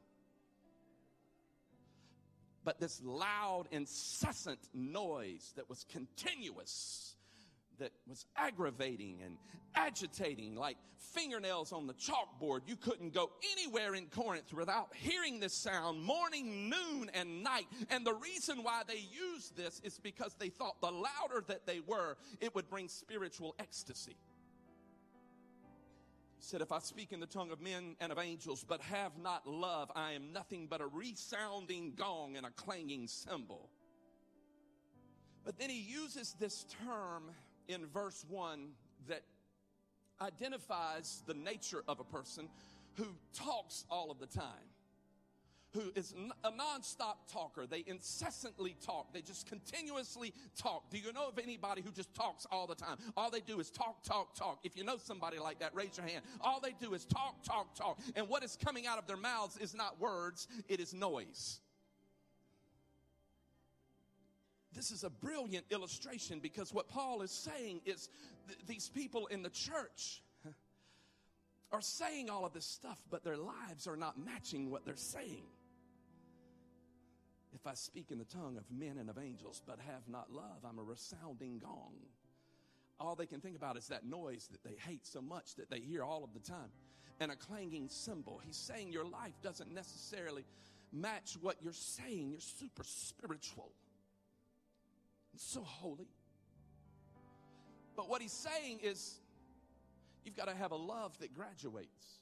but 2.64 2.78
this 2.78 3.00
loud, 3.02 3.64
incessant 3.70 4.58
noise 4.74 5.52
that 5.56 5.68
was 5.68 5.84
continuous 5.90 7.16
that 7.80 7.92
was 8.06 8.24
aggravating 8.36 9.18
and 9.24 9.36
agitating, 9.74 10.54
like 10.54 10.76
fingernails 10.98 11.72
on 11.72 11.86
the 11.86 11.94
chalkboard. 11.94 12.60
You 12.66 12.76
couldn't 12.76 13.12
go 13.12 13.30
anywhere 13.52 13.94
in 13.94 14.06
Corinth 14.06 14.52
without 14.52 14.94
hearing 14.94 15.40
this 15.40 15.54
sound 15.54 16.02
morning, 16.02 16.70
noon, 16.70 17.10
and 17.12 17.42
night. 17.42 17.66
And 17.90 18.06
the 18.06 18.14
reason 18.14 18.62
why 18.62 18.82
they 18.86 19.04
used 19.10 19.56
this 19.56 19.80
is 19.84 19.98
because 19.98 20.34
they 20.38 20.50
thought 20.50 20.80
the 20.80 20.90
louder 20.90 21.44
that 21.48 21.66
they 21.66 21.80
were, 21.80 22.16
it 22.40 22.54
would 22.54 22.70
bring 22.70 22.88
spiritual 22.88 23.54
ecstasy. 23.58 24.16
He 26.38 26.46
said, 26.46 26.60
If 26.62 26.72
I 26.72 26.78
speak 26.78 27.12
in 27.12 27.20
the 27.20 27.26
tongue 27.26 27.50
of 27.50 27.60
men 27.60 27.96
and 28.00 28.12
of 28.12 28.18
angels, 28.18 28.64
but 28.66 28.80
have 28.82 29.18
not 29.18 29.46
love, 29.46 29.90
I 29.94 30.12
am 30.12 30.32
nothing 30.32 30.68
but 30.70 30.80
a 30.80 30.86
resounding 30.86 31.94
gong 31.96 32.36
and 32.36 32.46
a 32.46 32.50
clanging 32.50 33.08
cymbal. 33.08 33.68
But 35.44 35.58
then 35.58 35.70
he 35.70 35.80
uses 35.80 36.34
this 36.38 36.64
term 36.84 37.30
in 37.72 37.86
verse 37.86 38.24
1 38.28 38.68
that 39.08 39.22
identifies 40.20 41.22
the 41.26 41.34
nature 41.34 41.82
of 41.88 42.00
a 42.00 42.04
person 42.04 42.48
who 42.96 43.06
talks 43.34 43.84
all 43.90 44.10
of 44.10 44.18
the 44.18 44.26
time, 44.26 44.44
who 45.72 45.92
is 45.94 46.14
a 46.44 46.50
nonstop 46.50 47.14
talker. 47.32 47.66
They 47.66 47.84
incessantly 47.86 48.76
talk, 48.84 49.14
they 49.14 49.22
just 49.22 49.48
continuously 49.48 50.34
talk. 50.58 50.90
Do 50.90 50.98
you 50.98 51.12
know 51.12 51.28
of 51.28 51.38
anybody 51.38 51.80
who 51.82 51.90
just 51.92 52.12
talks 52.14 52.46
all 52.50 52.66
the 52.66 52.74
time? 52.74 52.98
All 53.16 53.30
they 53.30 53.40
do 53.40 53.60
is 53.60 53.70
talk, 53.70 54.02
talk, 54.02 54.34
talk. 54.34 54.58
If 54.64 54.76
you 54.76 54.84
know 54.84 54.96
somebody 54.98 55.38
like 55.38 55.60
that, 55.60 55.74
raise 55.74 55.96
your 55.96 56.06
hand. 56.06 56.24
All 56.40 56.60
they 56.60 56.74
do 56.80 56.94
is 56.94 57.04
talk, 57.06 57.42
talk, 57.44 57.74
talk. 57.74 57.98
And 58.16 58.28
what 58.28 58.42
is 58.42 58.58
coming 58.62 58.86
out 58.86 58.98
of 58.98 59.06
their 59.06 59.16
mouths 59.16 59.56
is 59.56 59.74
not 59.74 60.00
words, 60.00 60.48
it 60.68 60.80
is 60.80 60.92
noise. 60.92 61.60
This 64.74 64.90
is 64.90 65.02
a 65.02 65.10
brilliant 65.10 65.66
illustration 65.70 66.38
because 66.38 66.72
what 66.72 66.88
Paul 66.88 67.22
is 67.22 67.30
saying 67.30 67.80
is 67.84 68.08
th- 68.46 68.58
these 68.66 68.88
people 68.88 69.26
in 69.26 69.42
the 69.42 69.50
church 69.50 70.22
are 71.72 71.80
saying 71.80 72.30
all 72.30 72.44
of 72.44 72.52
this 72.52 72.66
stuff, 72.66 73.02
but 73.10 73.24
their 73.24 73.36
lives 73.36 73.88
are 73.88 73.96
not 73.96 74.18
matching 74.18 74.70
what 74.70 74.84
they're 74.84 74.96
saying. 74.96 75.42
If 77.52 77.66
I 77.66 77.74
speak 77.74 78.06
in 78.10 78.18
the 78.18 78.24
tongue 78.24 78.56
of 78.56 78.64
men 78.70 78.96
and 78.98 79.10
of 79.10 79.18
angels, 79.18 79.60
but 79.66 79.78
have 79.80 80.08
not 80.08 80.32
love, 80.32 80.64
I'm 80.64 80.78
a 80.78 80.82
resounding 80.82 81.58
gong. 81.58 81.94
All 83.00 83.16
they 83.16 83.26
can 83.26 83.40
think 83.40 83.56
about 83.56 83.76
is 83.76 83.88
that 83.88 84.06
noise 84.06 84.48
that 84.52 84.62
they 84.62 84.76
hate 84.86 85.04
so 85.04 85.20
much 85.20 85.56
that 85.56 85.68
they 85.68 85.80
hear 85.80 86.04
all 86.04 86.22
of 86.22 86.32
the 86.32 86.38
time 86.38 86.70
and 87.18 87.32
a 87.32 87.36
clanging 87.36 87.88
cymbal. 87.88 88.40
He's 88.44 88.56
saying 88.56 88.92
your 88.92 89.04
life 89.04 89.34
doesn't 89.42 89.72
necessarily 89.72 90.44
match 90.92 91.36
what 91.40 91.56
you're 91.60 91.72
saying. 91.72 92.30
You're 92.30 92.40
super 92.40 92.84
spiritual 92.84 93.72
so 95.36 95.62
holy. 95.62 96.08
But 97.96 98.08
what 98.08 98.22
he's 98.22 98.32
saying 98.32 98.80
is, 98.82 99.20
you've 100.24 100.36
got 100.36 100.48
to 100.48 100.54
have 100.54 100.72
a 100.72 100.76
love 100.76 101.18
that 101.18 101.34
graduates, 101.34 102.20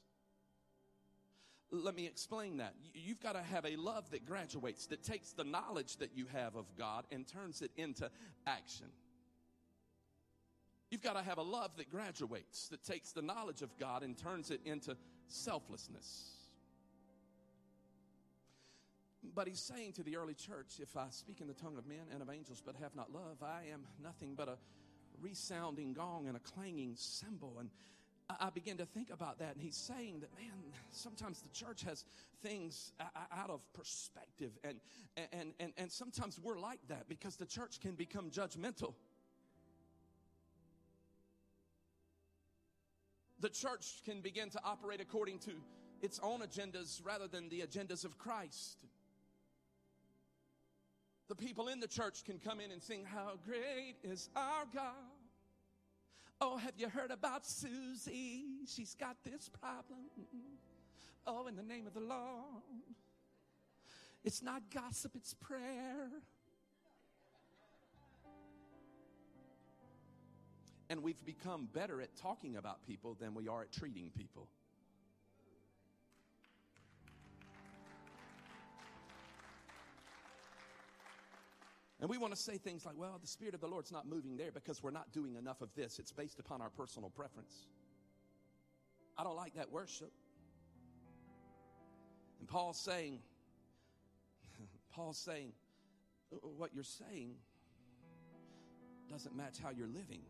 Let 1.71 1.95
me 1.95 2.07
explain 2.07 2.57
that. 2.57 2.73
You've 2.95 3.19
got 3.19 3.33
to 3.33 3.43
have 3.43 3.65
a 3.65 3.75
love 3.75 4.09
that 4.11 4.25
graduates, 4.25 4.87
that 4.87 5.03
takes 5.03 5.33
the 5.33 5.43
knowledge 5.43 5.97
that 5.97 6.11
you 6.15 6.25
have 6.33 6.55
of 6.55 6.65
God 6.75 7.05
and 7.11 7.27
turns 7.27 7.61
it 7.61 7.71
into 7.77 8.09
action. 8.47 8.87
You've 10.89 11.03
got 11.03 11.15
to 11.15 11.21
have 11.21 11.37
a 11.37 11.43
love 11.43 11.77
that 11.77 11.91
graduates, 11.91 12.69
that 12.69 12.83
takes 12.83 13.11
the 13.11 13.21
knowledge 13.21 13.61
of 13.61 13.77
God 13.77 14.01
and 14.01 14.17
turns 14.17 14.49
it 14.49 14.61
into 14.65 14.97
selflessness. 15.27 16.38
But 19.35 19.47
he's 19.47 19.59
saying 19.59 19.93
to 19.93 20.03
the 20.03 20.17
early 20.17 20.33
church, 20.33 20.79
if 20.79 20.95
I 20.95 21.07
speak 21.09 21.41
in 21.41 21.47
the 21.47 21.53
tongue 21.53 21.77
of 21.77 21.85
men 21.85 22.07
and 22.11 22.21
of 22.21 22.29
angels 22.29 22.61
but 22.65 22.75
have 22.81 22.95
not 22.95 23.11
love, 23.11 23.43
I 23.43 23.63
am 23.71 23.85
nothing 24.01 24.33
but 24.35 24.47
a 24.47 24.57
resounding 25.21 25.93
gong 25.93 26.27
and 26.27 26.37
a 26.37 26.39
clanging 26.39 26.93
cymbal. 26.95 27.57
And 27.59 27.69
I 28.39 28.49
begin 28.49 28.77
to 28.77 28.85
think 28.85 29.09
about 29.09 29.39
that, 29.39 29.55
and 29.55 29.61
he's 29.61 29.75
saying 29.75 30.19
that, 30.19 30.29
man, 30.35 30.53
sometimes 30.91 31.41
the 31.41 31.49
church 31.49 31.83
has 31.83 32.05
things 32.43 32.93
out 33.35 33.49
of 33.49 33.61
perspective, 33.73 34.51
and, 34.63 34.79
and, 35.33 35.53
and, 35.59 35.73
and 35.77 35.91
sometimes 35.91 36.39
we're 36.39 36.59
like 36.59 36.79
that 36.89 37.09
because 37.09 37.37
the 37.37 37.45
church 37.45 37.79
can 37.81 37.95
become 37.95 38.29
judgmental. 38.29 38.93
The 43.39 43.49
church 43.49 44.03
can 44.05 44.21
begin 44.21 44.49
to 44.51 44.59
operate 44.63 45.01
according 45.01 45.39
to 45.39 45.51
its 46.01 46.19
own 46.21 46.41
agendas 46.41 47.01
rather 47.03 47.27
than 47.27 47.49
the 47.49 47.61
agendas 47.61 48.05
of 48.05 48.17
Christ. 48.17 48.77
The 51.29 51.35
people 51.35 51.67
in 51.67 51.79
the 51.79 51.87
church 51.87 52.23
can 52.25 52.39
come 52.39 52.59
in 52.59 52.71
and 52.71 52.81
sing, 52.81 53.05
How 53.05 53.33
great 53.45 53.95
is 54.03 54.29
our 54.35 54.65
God. 54.73 54.93
Oh, 56.41 56.57
have 56.57 56.73
you 56.77 56.89
heard 56.89 57.11
about 57.11 57.45
Susie? 57.45 58.45
She's 58.65 58.95
got 58.95 59.15
this 59.23 59.47
problem. 59.47 60.09
Oh, 61.27 61.47
in 61.47 61.55
the 61.55 61.63
name 61.63 61.85
of 61.85 61.93
the 61.93 61.99
Lord. 61.99 62.63
It's 64.23 64.41
not 64.41 64.63
gossip, 64.73 65.11
it's 65.15 65.35
prayer. 65.35 66.09
And 70.89 71.03
we've 71.03 71.23
become 71.23 71.69
better 71.71 72.01
at 72.01 72.15
talking 72.15 72.55
about 72.57 72.81
people 72.87 73.15
than 73.19 73.35
we 73.35 73.47
are 73.47 73.61
at 73.61 73.71
treating 73.71 74.09
people. 74.17 74.47
And 81.99 82.09
we 82.09 82.17
want 82.17 82.33
to 82.33 82.39
say 82.39 82.57
things 82.57 82.85
like, 82.85 82.95
well, 82.97 83.17
the 83.21 83.27
Spirit 83.27 83.53
of 83.53 83.61
the 83.61 83.67
Lord's 83.67 83.91
not 83.91 84.07
moving 84.07 84.37
there 84.37 84.51
because 84.51 84.81
we're 84.81 84.91
not 84.91 85.11
doing 85.11 85.35
enough 85.35 85.61
of 85.61 85.73
this. 85.75 85.99
It's 85.99 86.13
based 86.13 86.39
upon 86.39 86.61
our 86.61 86.69
personal 86.69 87.09
preference. 87.09 87.67
I 89.17 89.23
don't 89.23 89.35
like 89.35 89.55
that 89.55 89.69
worship. 89.69 90.11
And 92.39 92.47
Paul's 92.47 92.79
saying, 92.79 93.19
Paul's 94.95 95.17
saying, 95.17 95.51
uh, 96.31 96.37
what 96.57 96.73
you're 96.73 96.83
saying 96.85 97.35
doesn't 99.09 99.35
match 99.35 99.57
how 99.61 99.71
you're 99.71 99.87
living. 99.87 100.21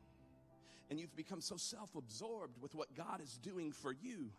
And 0.89 0.99
you've 0.99 1.15
become 1.15 1.39
so 1.39 1.55
self 1.55 1.95
absorbed 1.95 2.59
with 2.59 2.73
what 2.73 2.95
God 2.95 3.21
is 3.21 3.37
doing 3.37 3.71
for 3.71 3.93
you 3.93 4.31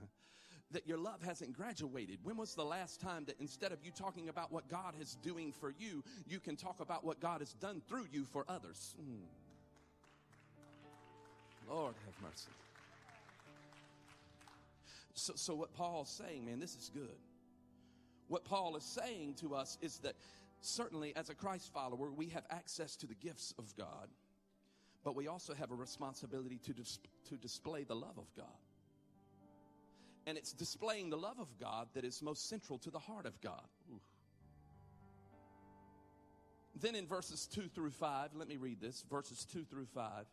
that 0.72 0.86
your 0.86 0.98
love 0.98 1.22
hasn't 1.22 1.56
graduated. 1.56 2.18
When 2.22 2.36
was 2.36 2.54
the 2.54 2.64
last 2.64 3.00
time 3.00 3.24
that 3.26 3.36
instead 3.40 3.72
of 3.72 3.78
you 3.84 3.90
talking 3.90 4.28
about 4.28 4.52
what 4.52 4.68
God 4.68 4.94
is 5.00 5.16
doing 5.22 5.52
for 5.52 5.74
you, 5.78 6.04
you 6.26 6.38
can 6.38 6.56
talk 6.56 6.80
about 6.80 7.04
what 7.04 7.20
God 7.20 7.40
has 7.40 7.54
done 7.54 7.82
through 7.88 8.06
you 8.12 8.24
for 8.24 8.44
others? 8.48 8.94
Mm. 9.00 9.26
Lord 11.68 11.94
have 12.04 12.14
mercy. 12.22 12.50
So, 15.14 15.32
so 15.36 15.54
what 15.54 15.74
Paul's 15.74 16.08
saying, 16.08 16.44
man, 16.46 16.60
this 16.60 16.76
is 16.76 16.90
good. 16.92 17.18
What 18.28 18.44
Paul 18.44 18.76
is 18.76 18.84
saying 18.84 19.34
to 19.40 19.54
us 19.54 19.76
is 19.82 19.98
that 19.98 20.14
certainly 20.60 21.14
as 21.16 21.30
a 21.30 21.34
Christ 21.34 21.72
follower, 21.72 22.10
we 22.10 22.28
have 22.28 22.44
access 22.50 22.96
to 22.96 23.06
the 23.06 23.14
gifts 23.14 23.54
of 23.58 23.74
God, 23.76 24.08
but 25.04 25.16
we 25.16 25.26
also 25.26 25.52
have 25.54 25.70
a 25.70 25.74
responsibility 25.74 26.58
to, 26.64 26.72
dis- 26.72 26.98
to 27.28 27.36
display 27.36 27.84
the 27.84 27.96
love 27.96 28.18
of 28.18 28.26
God. 28.36 28.46
And 30.30 30.38
it's 30.38 30.52
displaying 30.52 31.10
the 31.10 31.16
love 31.16 31.40
of 31.40 31.49
God 31.58 31.88
that 31.94 32.04
is 32.04 32.22
most 32.22 32.49
central 32.49 32.78
to 32.78 32.90
the 32.92 33.00
heart 33.00 33.26
of 33.26 33.40
God. 33.40 33.66
Ooh. 33.90 33.99
Then 36.80 36.94
in 36.94 37.08
verses 37.08 37.49
2 37.52 37.62
through 37.62 37.90
5, 37.90 38.37
let 38.37 38.46
me 38.46 38.56
read 38.56 38.80
this 38.80 39.04
verses 39.10 39.44
2 39.52 39.64
through 39.64 39.87
5. 39.87 40.26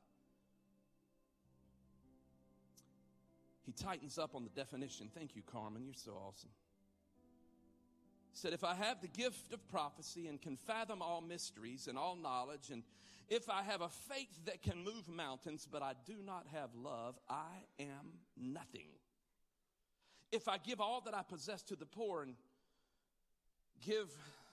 He 3.66 3.72
tightens 3.72 4.20
up 4.20 4.36
on 4.36 4.44
the 4.44 4.52
definition. 4.52 5.10
Thank 5.16 5.36
you, 5.36 5.42
Carmen. 5.42 5.84
You're 5.84 5.96
so 5.96 6.12
awesome. 6.12 6.52
He 8.30 8.38
said, 8.38 8.54
If 8.54 8.64
I 8.64 8.76
have 8.76 9.02
the 9.02 9.08
gift 9.08 9.52
of 9.52 9.68
prophecy 9.68 10.28
and 10.28 10.40
can 10.40 10.58
fathom 10.58 11.02
all 11.02 11.22
mysteries 11.22 11.88
and 11.88 11.98
all 11.98 12.16
knowledge, 12.16 12.70
and 12.72 12.84
if 13.30 13.50
I 13.50 13.64
have 13.64 13.82
a 13.82 13.90
faith 13.90 14.46
that 14.46 14.62
can 14.62 14.84
move 14.84 15.10
mountains, 15.10 15.68
but 15.70 15.82
I 15.82 15.94
do 16.06 16.18
not 16.24 16.46
have 16.54 16.70
love, 16.76 17.16
I 17.28 17.64
am 17.80 18.20
nothing. 18.40 18.90
If 20.32 20.48
I 20.48 20.58
give 20.58 20.82
all 20.82 21.02
that 21.02 21.14
I 21.14 21.22
possess 21.24 21.64
to 21.64 21.76
the 21.76 21.86
poor 21.86 22.24
and 22.24 22.36
give 23.86 24.10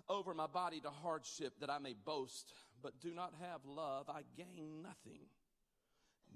over 0.08 0.34
my 0.34 0.46
body 0.46 0.80
to 0.80 0.90
hardship 0.90 1.54
that 1.60 1.70
I 1.70 1.78
may 1.78 1.94
boast, 1.94 2.52
but 2.82 3.00
do 3.00 3.12
not 3.14 3.32
have 3.40 3.60
love, 3.64 4.08
I 4.08 4.22
gain 4.36 4.82
nothing. 4.82 5.20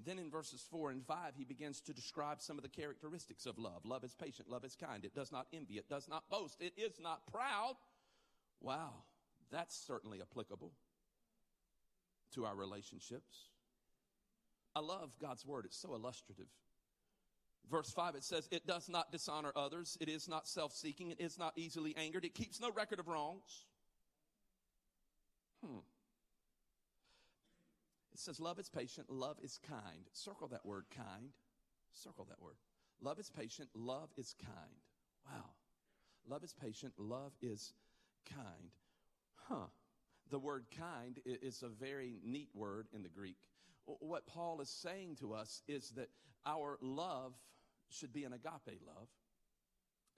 Then 0.04 0.18
in 0.18 0.30
verses 0.30 0.64
4 0.70 0.90
and 0.90 1.04
5, 1.04 1.34
he 1.36 1.44
begins 1.44 1.80
to 1.82 1.92
describe 1.92 2.40
some 2.40 2.56
of 2.56 2.62
the 2.62 2.68
characteristics 2.68 3.46
of 3.46 3.58
love. 3.58 3.84
Love 3.84 4.04
is 4.04 4.14
patient, 4.14 4.48
love 4.48 4.64
is 4.64 4.76
kind, 4.76 5.04
it 5.04 5.14
does 5.14 5.32
not 5.32 5.46
envy, 5.52 5.74
it 5.74 5.88
does 5.88 6.08
not 6.08 6.28
boast, 6.30 6.60
it 6.60 6.72
is 6.76 7.00
not 7.00 7.26
proud. 7.32 7.74
Wow, 8.60 8.92
that's 9.50 9.76
certainly 9.76 10.20
applicable 10.20 10.72
to 12.34 12.44
our 12.44 12.54
relationships. 12.54 13.50
I 14.76 14.80
love 14.80 15.10
God's 15.20 15.44
word, 15.44 15.64
it's 15.64 15.78
so 15.78 15.94
illustrative. 15.94 16.46
Verse 17.70 17.90
5, 17.90 18.14
it 18.14 18.24
says, 18.24 18.48
It 18.50 18.66
does 18.66 18.88
not 18.88 19.12
dishonor 19.12 19.52
others. 19.54 19.98
It 20.00 20.08
is 20.08 20.28
not 20.28 20.46
self 20.46 20.74
seeking. 20.74 21.10
It 21.10 21.20
is 21.20 21.38
not 21.38 21.52
easily 21.56 21.94
angered. 21.96 22.24
It 22.24 22.34
keeps 22.34 22.60
no 22.60 22.70
record 22.70 22.98
of 22.98 23.08
wrongs. 23.08 23.66
Hmm. 25.64 25.78
It 28.12 28.18
says, 28.18 28.40
Love 28.40 28.58
is 28.58 28.70
patient. 28.70 29.10
Love 29.10 29.36
is 29.42 29.58
kind. 29.68 30.08
Circle 30.12 30.48
that 30.48 30.64
word, 30.64 30.84
kind. 30.94 31.30
Circle 31.92 32.26
that 32.30 32.40
word. 32.40 32.56
Love 33.00 33.18
is 33.18 33.30
patient. 33.30 33.68
Love 33.74 34.08
is 34.16 34.34
kind. 34.40 34.82
Wow. 35.26 35.44
Love 36.28 36.42
is 36.42 36.54
patient. 36.54 36.94
Love 36.96 37.32
is 37.42 37.74
kind. 38.28 38.70
Huh. 39.48 39.66
The 40.30 40.38
word 40.38 40.66
kind 40.76 41.18
is 41.24 41.62
a 41.62 41.68
very 41.68 42.20
neat 42.24 42.48
word 42.54 42.86
in 42.94 43.02
the 43.02 43.08
Greek. 43.08 43.36
What 43.86 44.26
Paul 44.26 44.60
is 44.60 44.68
saying 44.68 45.16
to 45.20 45.32
us 45.32 45.62
is 45.66 45.90
that 45.96 46.08
our 46.44 46.78
love 46.82 47.34
should 47.90 48.12
be 48.12 48.24
an 48.24 48.32
agape 48.32 48.80
love. 48.86 49.08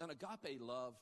An 0.00 0.10
agape 0.10 0.60
love 0.60 0.94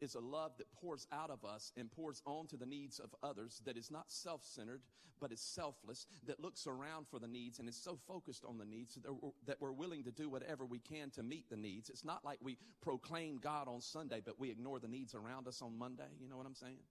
is 0.00 0.14
a 0.16 0.20
love 0.20 0.52
that 0.58 0.72
pours 0.72 1.06
out 1.12 1.30
of 1.30 1.44
us 1.44 1.72
and 1.76 1.90
pours 1.90 2.20
on 2.26 2.46
to 2.48 2.56
the 2.56 2.66
needs 2.66 2.98
of 2.98 3.14
others 3.22 3.62
that 3.64 3.76
is 3.76 3.90
not 3.90 4.10
self-centered 4.10 4.82
but 5.20 5.30
is 5.30 5.40
selfless 5.40 6.08
that 6.26 6.40
looks 6.40 6.66
around 6.66 7.06
for 7.06 7.20
the 7.20 7.28
needs 7.28 7.60
and 7.60 7.68
is 7.68 7.76
so 7.76 7.96
focused 8.08 8.44
on 8.44 8.58
the 8.58 8.64
needs 8.64 8.96
that 8.96 9.12
we're, 9.22 9.30
that 9.46 9.60
we're 9.60 9.70
willing 9.70 10.02
to 10.02 10.10
do 10.10 10.28
whatever 10.28 10.66
we 10.66 10.80
can 10.80 11.10
to 11.10 11.22
meet 11.22 11.48
the 11.48 11.56
needs. 11.56 11.88
It's 11.88 12.04
not 12.04 12.24
like 12.24 12.38
we 12.42 12.58
proclaim 12.82 13.38
god 13.38 13.68
on 13.68 13.80
sunday 13.80 14.20
but 14.24 14.40
we 14.40 14.50
ignore 14.50 14.80
the 14.80 14.88
needs 14.88 15.14
around 15.14 15.46
us 15.46 15.62
on 15.62 15.78
monday. 15.78 16.10
You 16.20 16.28
know 16.28 16.36
what 16.36 16.46
i'm 16.46 16.56
saying? 16.56 16.82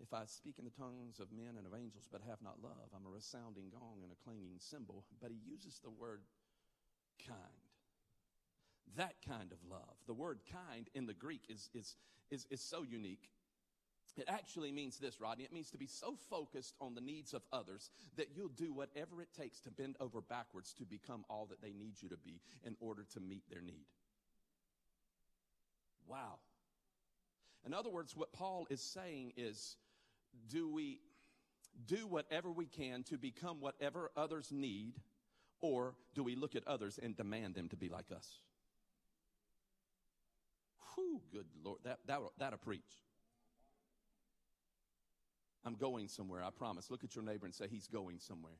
If 0.00 0.14
i 0.14 0.24
speak 0.24 0.54
in 0.58 0.64
the 0.64 0.70
tongues 0.70 1.20
of 1.20 1.30
men 1.30 1.58
and 1.58 1.66
of 1.66 1.74
angels 1.74 2.08
but 2.10 2.22
have 2.26 2.40
not 2.42 2.62
love 2.62 2.88
i'm 2.96 3.06
a 3.06 3.10
resounding 3.10 3.68
gong 3.70 4.00
and 4.02 4.10
a 4.10 4.24
clanging 4.24 4.56
cymbal. 4.58 5.04
But 5.20 5.30
he 5.30 5.38
uses 5.44 5.80
the 5.84 5.90
word 5.90 6.22
kind 7.28 7.61
that 8.96 9.14
kind 9.26 9.52
of 9.52 9.58
love. 9.68 9.96
The 10.06 10.14
word 10.14 10.40
kind 10.50 10.88
in 10.94 11.06
the 11.06 11.14
Greek 11.14 11.42
is, 11.48 11.70
is, 11.74 11.96
is, 12.30 12.46
is 12.50 12.60
so 12.60 12.82
unique. 12.82 13.30
It 14.16 14.24
actually 14.28 14.72
means 14.72 14.98
this, 14.98 15.20
Rodney. 15.20 15.44
It 15.44 15.52
means 15.52 15.70
to 15.70 15.78
be 15.78 15.86
so 15.86 16.16
focused 16.28 16.74
on 16.80 16.94
the 16.94 17.00
needs 17.00 17.32
of 17.32 17.42
others 17.52 17.90
that 18.16 18.28
you'll 18.34 18.48
do 18.48 18.72
whatever 18.72 19.22
it 19.22 19.32
takes 19.34 19.60
to 19.60 19.70
bend 19.70 19.96
over 20.00 20.20
backwards 20.20 20.74
to 20.74 20.84
become 20.84 21.24
all 21.30 21.46
that 21.46 21.62
they 21.62 21.72
need 21.72 21.94
you 22.02 22.10
to 22.10 22.18
be 22.18 22.40
in 22.64 22.76
order 22.80 23.06
to 23.14 23.20
meet 23.20 23.44
their 23.48 23.62
need. 23.62 23.86
Wow. 26.06 26.40
In 27.64 27.72
other 27.72 27.88
words, 27.88 28.14
what 28.14 28.32
Paul 28.32 28.66
is 28.68 28.82
saying 28.82 29.32
is 29.36 29.76
do 30.48 30.68
we 30.68 31.00
do 31.86 32.06
whatever 32.06 32.50
we 32.50 32.66
can 32.66 33.02
to 33.04 33.16
become 33.16 33.60
whatever 33.60 34.10
others 34.16 34.50
need, 34.50 34.94
or 35.60 35.94
do 36.14 36.22
we 36.22 36.36
look 36.36 36.54
at 36.54 36.66
others 36.66 36.98
and 37.02 37.16
demand 37.16 37.54
them 37.54 37.68
to 37.70 37.76
be 37.76 37.88
like 37.88 38.10
us? 38.14 38.40
Whew, 40.94 41.20
good 41.32 41.46
Lord. 41.64 41.78
That, 41.84 41.98
that, 42.06 42.20
that'll 42.38 42.58
preach. 42.58 42.80
I'm 45.64 45.74
going 45.74 46.08
somewhere, 46.08 46.42
I 46.42 46.50
promise. 46.50 46.90
Look 46.90 47.04
at 47.04 47.14
your 47.14 47.24
neighbor 47.24 47.46
and 47.46 47.54
say, 47.54 47.66
He's 47.70 47.86
going 47.86 48.18
somewhere. 48.18 48.58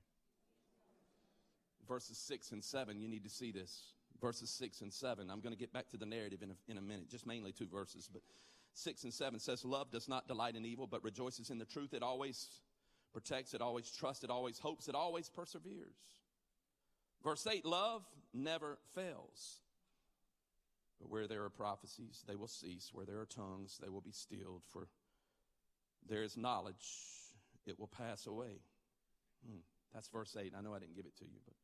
Verses 1.88 2.16
6 2.16 2.52
and 2.52 2.62
7, 2.62 3.00
you 3.00 3.08
need 3.08 3.24
to 3.24 3.30
see 3.30 3.50
this. 3.50 3.94
verses 4.20 4.50
6 4.50 4.82
and 4.82 4.92
7. 4.92 5.30
I'm 5.30 5.40
going 5.40 5.52
to 5.52 5.58
get 5.58 5.72
back 5.72 5.88
to 5.90 5.96
the 5.96 6.06
narrative 6.06 6.42
in 6.42 6.52
a, 6.52 6.54
in 6.70 6.78
a 6.78 6.80
minute, 6.80 7.10
just 7.10 7.26
mainly 7.26 7.50
two 7.52 7.66
verses. 7.66 8.08
But 8.12 8.22
6 8.74 9.02
and 9.04 9.12
7 9.12 9.40
says, 9.40 9.64
Love 9.64 9.90
does 9.90 10.08
not 10.08 10.28
delight 10.28 10.54
in 10.54 10.64
evil, 10.64 10.86
but 10.86 11.02
rejoices 11.02 11.50
in 11.50 11.58
the 11.58 11.64
truth. 11.64 11.92
It 11.92 12.02
always 12.02 12.60
protects, 13.12 13.52
it 13.52 13.60
always 13.60 13.90
trusts, 13.90 14.22
it 14.22 14.30
always 14.30 14.58
hopes, 14.58 14.88
it 14.88 14.94
always 14.94 15.28
perseveres. 15.28 15.96
Verse 17.22 17.46
8 17.46 17.64
Love 17.64 18.04
never 18.32 18.78
fails. 18.94 19.60
But 21.02 21.10
where 21.10 21.26
there 21.26 21.42
are 21.42 21.50
prophecies, 21.50 22.22
they 22.28 22.36
will 22.36 22.46
cease. 22.46 22.90
Where 22.92 23.04
there 23.04 23.18
are 23.18 23.26
tongues, 23.26 23.78
they 23.82 23.88
will 23.88 24.00
be 24.00 24.12
stilled. 24.12 24.62
For 24.72 24.86
there 26.08 26.22
is 26.22 26.36
knowledge, 26.36 26.86
it 27.66 27.78
will 27.78 27.88
pass 27.88 28.26
away. 28.26 28.60
Hmm. 29.44 29.58
That's 29.92 30.08
verse 30.08 30.36
8. 30.38 30.52
I 30.56 30.62
know 30.62 30.74
I 30.74 30.78
didn't 30.78 30.94
give 30.94 31.06
it 31.06 31.16
to 31.18 31.24
you, 31.24 31.40
but 31.44 31.54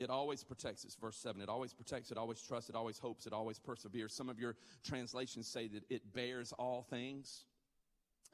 it 0.00 0.10
always 0.10 0.42
protects. 0.42 0.84
It's 0.84 0.94
verse 0.94 1.18
7. 1.18 1.40
It 1.42 1.48
always 1.50 1.74
protects, 1.74 2.10
it 2.10 2.16
always 2.16 2.40
trusts, 2.40 2.70
it 2.70 2.76
always 2.76 2.98
hopes, 2.98 3.26
it 3.26 3.32
always 3.34 3.58
perseveres. 3.58 4.14
Some 4.14 4.30
of 4.30 4.40
your 4.40 4.56
translations 4.82 5.46
say 5.46 5.68
that 5.68 5.84
it 5.90 6.14
bears 6.14 6.52
all 6.52 6.82
things. 6.82 7.44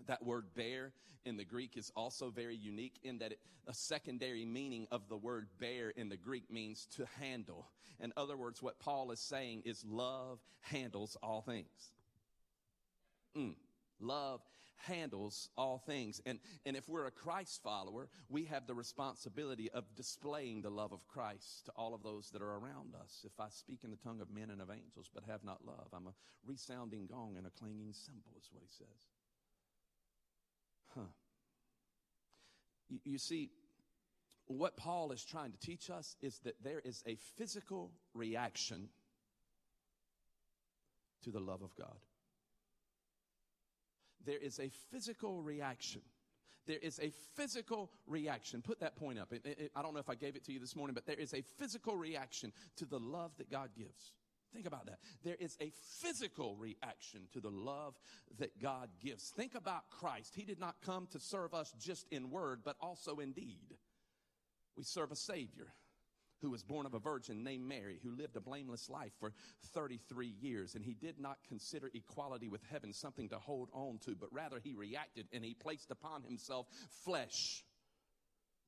That 0.06 0.24
word 0.24 0.46
bear 0.54 0.92
in 1.24 1.36
the 1.36 1.44
Greek 1.44 1.76
is 1.76 1.92
also 1.94 2.30
very 2.30 2.56
unique 2.56 2.98
in 3.04 3.18
that 3.18 3.32
it, 3.32 3.40
a 3.66 3.74
secondary 3.74 4.44
meaning 4.44 4.86
of 4.90 5.08
the 5.08 5.16
word 5.16 5.48
bear 5.58 5.90
in 5.90 6.08
the 6.08 6.16
Greek 6.16 6.50
means 6.50 6.86
to 6.96 7.06
handle. 7.20 7.68
In 8.00 8.12
other 8.16 8.36
words, 8.36 8.62
what 8.62 8.78
Paul 8.80 9.10
is 9.10 9.20
saying 9.20 9.62
is 9.64 9.84
love 9.84 10.40
handles 10.60 11.16
all 11.22 11.42
things. 11.42 11.92
Mm. 13.36 13.54
Love 14.00 14.40
handles 14.86 15.50
all 15.56 15.78
things. 15.78 16.22
And, 16.24 16.38
and 16.64 16.76
if 16.76 16.88
we're 16.88 17.06
a 17.06 17.10
Christ 17.10 17.62
follower, 17.62 18.08
we 18.28 18.44
have 18.44 18.66
the 18.66 18.74
responsibility 18.74 19.70
of 19.70 19.84
displaying 19.94 20.62
the 20.62 20.70
love 20.70 20.92
of 20.92 21.06
Christ 21.06 21.66
to 21.66 21.72
all 21.76 21.94
of 21.94 22.02
those 22.02 22.30
that 22.30 22.42
are 22.42 22.56
around 22.56 22.94
us. 22.94 23.24
If 23.24 23.38
I 23.38 23.48
speak 23.50 23.80
in 23.84 23.90
the 23.90 23.96
tongue 23.96 24.20
of 24.20 24.30
men 24.30 24.50
and 24.50 24.62
of 24.62 24.70
angels, 24.70 25.10
but 25.12 25.24
have 25.28 25.44
not 25.44 25.66
love, 25.66 25.88
I'm 25.92 26.06
a 26.06 26.14
resounding 26.46 27.06
gong 27.06 27.34
and 27.36 27.46
a 27.46 27.50
clanging 27.50 27.92
cymbal, 27.92 28.32
is 28.38 28.48
what 28.50 28.62
he 28.62 28.70
says. 28.70 29.06
Huh. 30.94 31.02
You, 32.88 32.98
you 33.04 33.18
see, 33.18 33.50
what 34.46 34.76
Paul 34.76 35.12
is 35.12 35.24
trying 35.24 35.52
to 35.52 35.58
teach 35.58 35.90
us 35.90 36.16
is 36.20 36.38
that 36.44 36.54
there 36.62 36.80
is 36.84 37.02
a 37.06 37.16
physical 37.36 37.92
reaction 38.14 38.88
to 41.22 41.30
the 41.30 41.40
love 41.40 41.62
of 41.62 41.74
God 41.76 41.96
there 44.24 44.38
is 44.38 44.58
a 44.60 44.70
physical 44.90 45.42
reaction. 45.42 46.02
There 46.66 46.78
is 46.80 47.00
a 47.00 47.10
physical 47.36 47.90
reaction. 48.06 48.62
Put 48.62 48.80
that 48.80 48.96
point 48.96 49.18
up. 49.18 49.32
It, 49.32 49.44
it, 49.44 49.72
I 49.74 49.82
don't 49.82 49.94
know 49.94 50.00
if 50.00 50.10
I 50.10 50.14
gave 50.14 50.36
it 50.36 50.44
to 50.44 50.52
you 50.52 50.60
this 50.60 50.76
morning, 50.76 50.94
but 50.94 51.06
there 51.06 51.18
is 51.18 51.34
a 51.34 51.42
physical 51.58 51.96
reaction 51.96 52.52
to 52.76 52.84
the 52.84 52.98
love 52.98 53.32
that 53.38 53.50
God 53.50 53.70
gives. 53.76 54.12
Think 54.52 54.66
about 54.66 54.86
that. 54.86 54.98
There 55.24 55.36
is 55.38 55.56
a 55.60 55.72
physical 56.00 56.56
reaction 56.56 57.28
to 57.32 57.40
the 57.40 57.50
love 57.50 57.94
that 58.38 58.60
God 58.60 58.88
gives. 59.02 59.30
Think 59.30 59.54
about 59.54 59.90
Christ. 59.90 60.34
He 60.34 60.44
did 60.44 60.58
not 60.58 60.76
come 60.84 61.06
to 61.12 61.20
serve 61.20 61.54
us 61.54 61.72
just 61.78 62.06
in 62.10 62.30
word, 62.30 62.60
but 62.64 62.76
also 62.80 63.16
in 63.16 63.32
deed. 63.32 63.76
We 64.76 64.84
serve 64.84 65.12
a 65.12 65.16
Savior 65.16 65.74
who 66.40 66.50
was 66.50 66.62
born 66.62 66.86
of 66.86 66.94
a 66.94 66.98
virgin 66.98 67.44
named 67.44 67.66
Mary, 67.66 68.00
who 68.02 68.16
lived 68.16 68.36
a 68.36 68.40
blameless 68.40 68.88
life 68.88 69.12
for 69.20 69.32
33 69.74 70.26
years. 70.40 70.74
And 70.74 70.84
he 70.84 70.94
did 70.94 71.18
not 71.20 71.38
consider 71.46 71.90
equality 71.94 72.48
with 72.48 72.62
heaven 72.70 72.92
something 72.92 73.28
to 73.28 73.38
hold 73.38 73.68
on 73.72 73.98
to, 74.06 74.14
but 74.14 74.32
rather 74.32 74.58
he 74.58 74.74
reacted 74.74 75.26
and 75.32 75.44
he 75.44 75.54
placed 75.54 75.90
upon 75.90 76.22
himself 76.22 76.66
flesh 77.04 77.62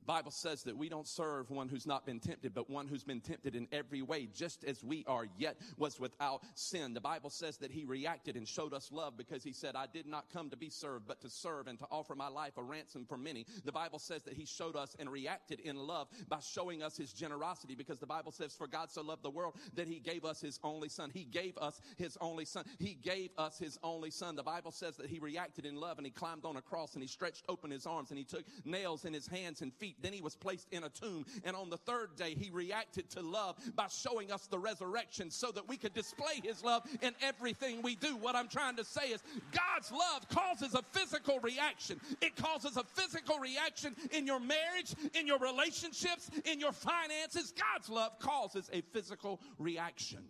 Bible 0.06 0.30
says 0.30 0.62
that 0.64 0.76
we 0.76 0.88
don't 0.88 1.06
serve 1.06 1.50
one 1.50 1.68
who's 1.68 1.86
not 1.86 2.04
been 2.04 2.20
tempted, 2.20 2.54
but 2.54 2.68
one 2.68 2.88
who's 2.88 3.04
been 3.04 3.20
tempted 3.20 3.54
in 3.54 3.68
every 3.72 4.02
way, 4.02 4.28
just 4.34 4.64
as 4.64 4.82
we 4.82 5.04
are, 5.06 5.26
yet 5.38 5.56
was 5.76 6.00
without 6.00 6.42
sin. 6.54 6.94
The 6.94 7.00
Bible 7.00 7.30
says 7.30 7.58
that 7.58 7.70
he 7.70 7.84
reacted 7.84 8.36
and 8.36 8.46
showed 8.46 8.72
us 8.74 8.90
love 8.92 9.16
because 9.16 9.44
he 9.44 9.52
said, 9.52 9.76
I 9.76 9.86
did 9.86 10.06
not 10.06 10.26
come 10.32 10.50
to 10.50 10.56
be 10.56 10.70
served, 10.70 11.06
but 11.06 11.20
to 11.22 11.30
serve 11.30 11.66
and 11.66 11.78
to 11.78 11.86
offer 11.90 12.14
my 12.14 12.28
life 12.28 12.56
a 12.56 12.62
ransom 12.62 13.04
for 13.04 13.16
many. 13.16 13.46
The 13.64 13.72
Bible 13.72 13.98
says 13.98 14.22
that 14.24 14.34
he 14.34 14.44
showed 14.44 14.76
us 14.76 14.96
and 14.98 15.10
reacted 15.10 15.60
in 15.60 15.76
love 15.76 16.08
by 16.28 16.40
showing 16.40 16.82
us 16.82 16.96
his 16.96 17.12
generosity 17.12 17.74
because 17.74 17.98
the 17.98 18.06
Bible 18.06 18.32
says, 18.32 18.54
for 18.54 18.66
God 18.66 18.90
so 18.90 19.02
loved 19.02 19.22
the 19.22 19.30
world 19.30 19.54
that 19.74 19.86
he 19.86 20.00
gave 20.00 20.24
us 20.24 20.40
his 20.40 20.58
only 20.64 20.88
son. 20.88 21.10
He 21.12 21.24
gave 21.24 21.56
us 21.58 21.80
his 21.96 22.18
only 22.20 22.44
son. 22.44 22.64
He 22.78 22.94
gave 22.94 23.30
us 23.38 23.58
his 23.58 23.78
only 23.82 24.10
son. 24.10 24.36
The 24.36 24.42
Bible 24.42 24.72
says 24.72 24.96
that 24.96 25.06
he 25.06 25.18
reacted 25.18 25.64
in 25.64 25.76
love 25.76 25.98
and 25.98 26.06
he 26.06 26.12
climbed 26.12 26.44
on 26.44 26.56
a 26.56 26.62
cross 26.62 26.94
and 26.94 27.02
he 27.02 27.08
stretched 27.08 27.44
open 27.48 27.70
his 27.70 27.86
arms 27.86 28.10
and 28.10 28.18
he 28.18 28.24
took 28.24 28.44
nails 28.64 29.04
in 29.04 29.12
his 29.12 29.26
hands 29.26 29.62
and 29.62 29.72
feet 29.74 29.91
Then 30.00 30.12
he 30.12 30.22
was 30.22 30.36
placed 30.36 30.68
in 30.70 30.84
a 30.84 30.88
tomb. 30.88 31.24
And 31.44 31.56
on 31.56 31.70
the 31.70 31.76
third 31.76 32.16
day, 32.16 32.34
he 32.38 32.50
reacted 32.50 33.10
to 33.10 33.20
love 33.20 33.56
by 33.74 33.86
showing 33.88 34.30
us 34.30 34.46
the 34.46 34.58
resurrection 34.58 35.30
so 35.30 35.50
that 35.52 35.68
we 35.68 35.76
could 35.76 35.94
display 35.94 36.40
his 36.42 36.62
love 36.64 36.82
in 37.00 37.12
everything 37.22 37.82
we 37.82 37.96
do. 37.96 38.16
What 38.16 38.36
I'm 38.36 38.48
trying 38.48 38.76
to 38.76 38.84
say 38.84 39.08
is 39.08 39.22
God's 39.52 39.90
love 39.90 40.28
causes 40.28 40.74
a 40.74 40.82
physical 40.92 41.40
reaction. 41.40 42.00
It 42.20 42.36
causes 42.36 42.76
a 42.76 42.84
physical 42.84 43.38
reaction 43.38 43.94
in 44.12 44.26
your 44.26 44.40
marriage, 44.40 44.94
in 45.18 45.26
your 45.26 45.38
relationships, 45.38 46.30
in 46.44 46.60
your 46.60 46.72
finances. 46.72 47.52
God's 47.52 47.88
love 47.88 48.18
causes 48.18 48.70
a 48.72 48.80
physical 48.92 49.40
reaction. 49.58 50.24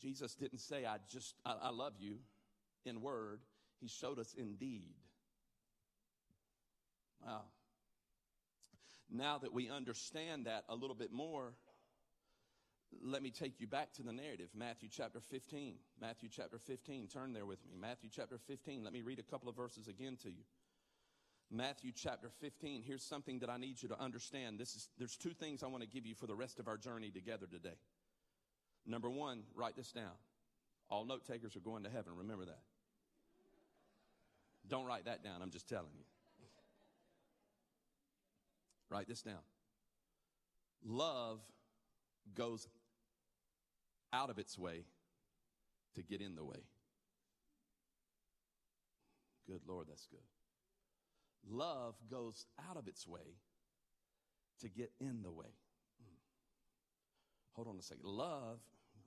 Jesus 0.00 0.34
didn't 0.34 0.60
say, 0.60 0.86
I 0.86 0.96
just, 1.10 1.34
I, 1.44 1.56
I 1.64 1.70
love 1.70 1.92
you 1.98 2.16
in 2.86 3.02
word. 3.02 3.40
He 3.80 3.88
showed 3.88 4.18
us 4.18 4.34
in 4.34 4.54
deed. 4.54 4.94
Wow. 7.24 7.42
Now 9.10 9.38
that 9.38 9.52
we 9.52 9.68
understand 9.68 10.46
that 10.46 10.64
a 10.68 10.74
little 10.74 10.94
bit 10.94 11.12
more, 11.12 11.54
let 13.02 13.22
me 13.22 13.30
take 13.30 13.60
you 13.60 13.66
back 13.66 13.92
to 13.94 14.02
the 14.02 14.12
narrative. 14.12 14.48
Matthew 14.54 14.88
chapter 14.90 15.20
15. 15.20 15.74
Matthew 16.00 16.28
chapter 16.30 16.58
15. 16.58 17.08
Turn 17.08 17.32
there 17.32 17.46
with 17.46 17.64
me. 17.64 17.76
Matthew 17.80 18.10
chapter 18.12 18.38
15. 18.38 18.82
Let 18.84 18.92
me 18.92 19.02
read 19.02 19.18
a 19.18 19.22
couple 19.22 19.48
of 19.48 19.56
verses 19.56 19.88
again 19.88 20.16
to 20.22 20.28
you. 20.28 20.42
Matthew 21.50 21.92
chapter 21.94 22.30
15. 22.40 22.82
Here's 22.82 23.02
something 23.02 23.40
that 23.40 23.50
I 23.50 23.56
need 23.56 23.82
you 23.82 23.88
to 23.88 24.00
understand. 24.00 24.58
This 24.58 24.74
is, 24.74 24.88
there's 24.98 25.16
two 25.16 25.34
things 25.34 25.62
I 25.62 25.66
want 25.66 25.82
to 25.82 25.88
give 25.88 26.06
you 26.06 26.14
for 26.14 26.26
the 26.26 26.34
rest 26.34 26.60
of 26.60 26.68
our 26.68 26.76
journey 26.76 27.10
together 27.10 27.46
today. 27.50 27.76
Number 28.86 29.10
one, 29.10 29.42
write 29.54 29.76
this 29.76 29.90
down. 29.92 30.12
All 30.88 31.04
note 31.04 31.24
takers 31.24 31.56
are 31.56 31.60
going 31.60 31.84
to 31.84 31.90
heaven. 31.90 32.12
Remember 32.16 32.44
that. 32.44 32.62
Don't 34.68 34.86
write 34.86 35.06
that 35.06 35.24
down. 35.24 35.42
I'm 35.42 35.50
just 35.50 35.68
telling 35.68 35.92
you. 35.96 36.04
Write 38.90 39.08
this 39.08 39.22
down. 39.22 39.42
Love 40.84 41.40
goes 42.34 42.66
out 44.12 44.30
of 44.30 44.38
its 44.38 44.58
way 44.58 44.84
to 45.94 46.02
get 46.02 46.20
in 46.20 46.34
the 46.34 46.44
way. 46.44 46.64
Good 49.46 49.60
Lord, 49.66 49.86
that's 49.88 50.06
good. 50.06 50.20
Love 51.48 51.94
goes 52.10 52.46
out 52.68 52.76
of 52.76 52.86
its 52.86 53.06
way 53.06 53.36
to 54.60 54.68
get 54.68 54.92
in 55.00 55.22
the 55.22 55.30
way. 55.30 55.46
Hmm. 56.00 56.18
Hold 57.52 57.68
on 57.68 57.78
a 57.78 57.82
second. 57.82 58.04
Love, 58.04 58.58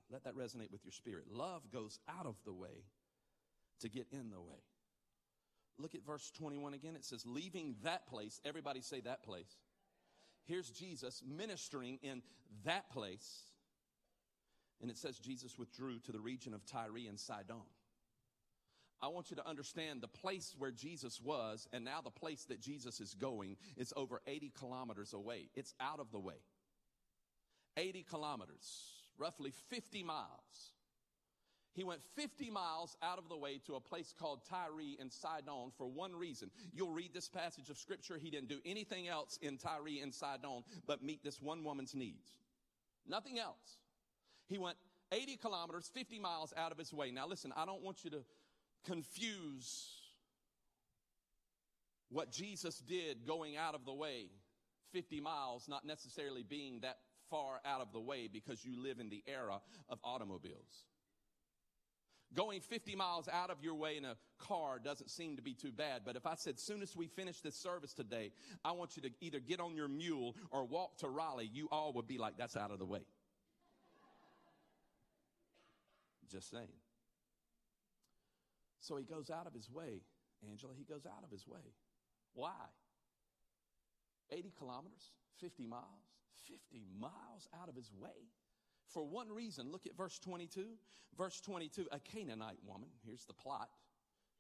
let 0.10 0.24
that 0.24 0.36
resonate 0.36 0.72
with 0.72 0.84
your 0.84 0.92
spirit. 0.92 1.26
Love 1.32 1.62
goes 1.72 2.00
out 2.10 2.26
of 2.26 2.36
the 2.46 2.54
way 2.54 2.86
to 3.82 3.90
get 3.90 4.08
in 4.12 4.32
the 4.32 4.42
way. 4.42 4.64
Look 5.78 5.96
at 5.96 6.06
verse 6.06 6.32
21 6.38 6.74
again. 6.74 6.96
It 6.96 7.06
says, 7.06 7.26
leaving 7.26 7.76
that 7.84 8.08
place, 8.08 8.40
everybody 8.46 8.82
say 8.82 9.02
that 9.02 9.24
place 9.24 9.58
here's 10.46 10.70
Jesus 10.70 11.22
ministering 11.26 12.00
in 12.02 12.22
that 12.66 12.90
place. 12.92 13.52
And 14.82 14.92
it 14.92 14.98
says 14.98 15.18
Jesus 15.18 15.58
withdrew 15.58 16.00
to 16.00 16.12
the 16.12 16.20
region 16.20 16.54
of 16.54 16.66
Tyre 16.66 17.08
and 17.08 17.20
Sidon. 17.20 17.62
I 19.02 19.08
want 19.08 19.30
you 19.30 19.36
to 19.36 19.48
understand 19.48 20.02
the 20.02 20.08
place 20.08 20.56
where 20.58 20.72
Jesus 20.72 21.20
was 21.22 21.68
and 21.74 21.84
now 21.84 22.02
the 22.02 22.10
place 22.10 22.46
that 22.46 22.62
Jesus 22.62 23.02
is 23.02 23.14
going 23.14 23.58
is 23.76 23.94
over 23.98 24.22
80 24.28 24.54
kilometers 24.58 25.14
away. 25.14 25.50
It's 25.56 25.74
out 25.82 26.00
of 26.00 26.12
the 26.12 26.20
way. 26.20 26.42
80 27.76 28.04
kilometers, 28.04 28.94
roughly 29.18 29.52
50 29.70 30.04
miles. 30.04 30.73
He 31.74 31.84
went 31.84 32.02
50 32.16 32.52
miles 32.52 32.96
out 33.02 33.18
of 33.18 33.30
the 33.30 33.38
way 33.38 33.60
to 33.66 33.76
a 33.76 33.80
place 33.80 34.14
called 34.18 34.42
Tyre 34.48 34.96
and 35.00 35.12
Sidon 35.12 35.72
for 35.76 35.88
one 35.88 36.16
reason. 36.16 36.52
You'll 36.72 36.92
read 36.92 37.14
this 37.14 37.28
passage 37.28 37.70
of 37.70 37.78
scripture. 37.78 38.18
He 38.22 38.30
didn't 38.30 38.50
do 38.50 38.60
anything 38.64 39.08
else 39.08 39.40
in 39.42 39.58
Tyre 39.58 40.02
and 40.02 40.14
Sidon 40.14 40.64
but 40.86 41.04
meet 41.04 41.24
this 41.24 41.42
one 41.42 41.64
woman's 41.64 41.96
needs. 41.96 42.30
Nothing 43.08 43.40
else. 43.40 43.78
He 44.48 44.58
went 44.60 44.78
80 45.12 45.38
kilometers, 45.38 45.90
50 45.94 46.20
miles 46.20 46.54
out 46.56 46.72
of 46.72 46.78
his 46.78 46.94
way. 46.94 47.12
Now 47.12 47.28
listen, 47.28 47.52
I 47.56 47.66
don't 47.66 47.82
want 47.82 48.04
you 48.04 48.12
to 48.12 48.24
confuse 48.86 49.90
what 52.10 52.32
Jesus 52.32 52.78
did 52.80 53.26
going 53.26 53.58
out 53.58 53.74
of 53.74 53.86
the 53.86 53.94
way 53.94 54.28
50 54.92 55.22
miles, 55.22 55.68
not 55.68 55.86
necessarily 55.86 56.44
being 56.44 56.82
that 56.82 56.98
far 57.30 57.60
out 57.66 57.82
of 57.82 57.92
the 57.92 58.00
way 58.00 58.30
because 58.32 58.64
you 58.64 58.80
live 58.80 59.00
in 59.00 59.10
the 59.10 59.24
era 59.28 59.60
of 59.90 59.98
automobiles. 60.04 60.86
Going 62.36 62.62
50 62.62 62.96
miles 62.96 63.30
out 63.32 63.52
of 63.52 63.58
your 63.62 63.76
way 63.76 63.98
in 63.98 64.06
a 64.06 64.16
car 64.40 64.80
doesn't 64.84 65.10
seem 65.10 65.36
to 65.36 65.42
be 65.42 65.54
too 65.54 65.72
bad. 65.72 66.02
But 66.04 66.16
if 66.16 66.26
I 66.26 66.36
said, 66.36 66.60
soon 66.60 66.82
as 66.82 66.96
we 66.96 67.08
finish 67.08 67.42
this 67.42 67.56
service 67.56 67.94
today, 67.94 68.32
I 68.66 68.72
want 68.72 68.96
you 68.96 69.04
to 69.04 69.12
either 69.22 69.40
get 69.40 69.60
on 69.60 69.76
your 69.76 69.88
mule 69.88 70.36
or 70.50 70.66
walk 70.66 70.98
to 71.00 71.10
Raleigh, 71.10 71.50
you 71.54 71.68
all 71.72 71.94
would 71.94 72.08
be 72.08 72.18
like, 72.18 72.38
that's 72.38 72.58
out 72.58 72.72
of 72.72 72.80
the 72.80 72.86
way. 72.86 73.06
Just 76.32 76.50
saying. 76.50 76.68
So 78.80 78.98
he 78.98 79.04
goes 79.04 79.30
out 79.30 79.46
of 79.46 79.54
his 79.54 79.70
way, 79.70 80.02
Angela, 80.50 80.74
he 80.76 80.84
goes 80.84 81.06
out 81.06 81.24
of 81.24 81.32
his 81.32 81.48
way. 81.48 81.74
Why? 82.34 82.50
80 84.32 84.52
kilometers, 84.58 85.12
50 85.40 85.68
miles, 85.68 85.84
50 86.48 86.84
miles 87.00 87.48
out 87.62 87.70
of 87.70 87.76
his 87.76 87.92
way. 87.94 88.28
For 88.94 89.04
one 89.04 89.30
reason, 89.30 89.72
look 89.72 89.88
at 89.88 89.98
verse 89.98 90.20
22. 90.20 90.66
Verse 91.18 91.40
22, 91.42 91.88
a 91.92 92.00
Canaanite 92.00 92.58
woman, 92.66 92.90
here's 93.06 93.26
the 93.26 93.34
plot, 93.34 93.70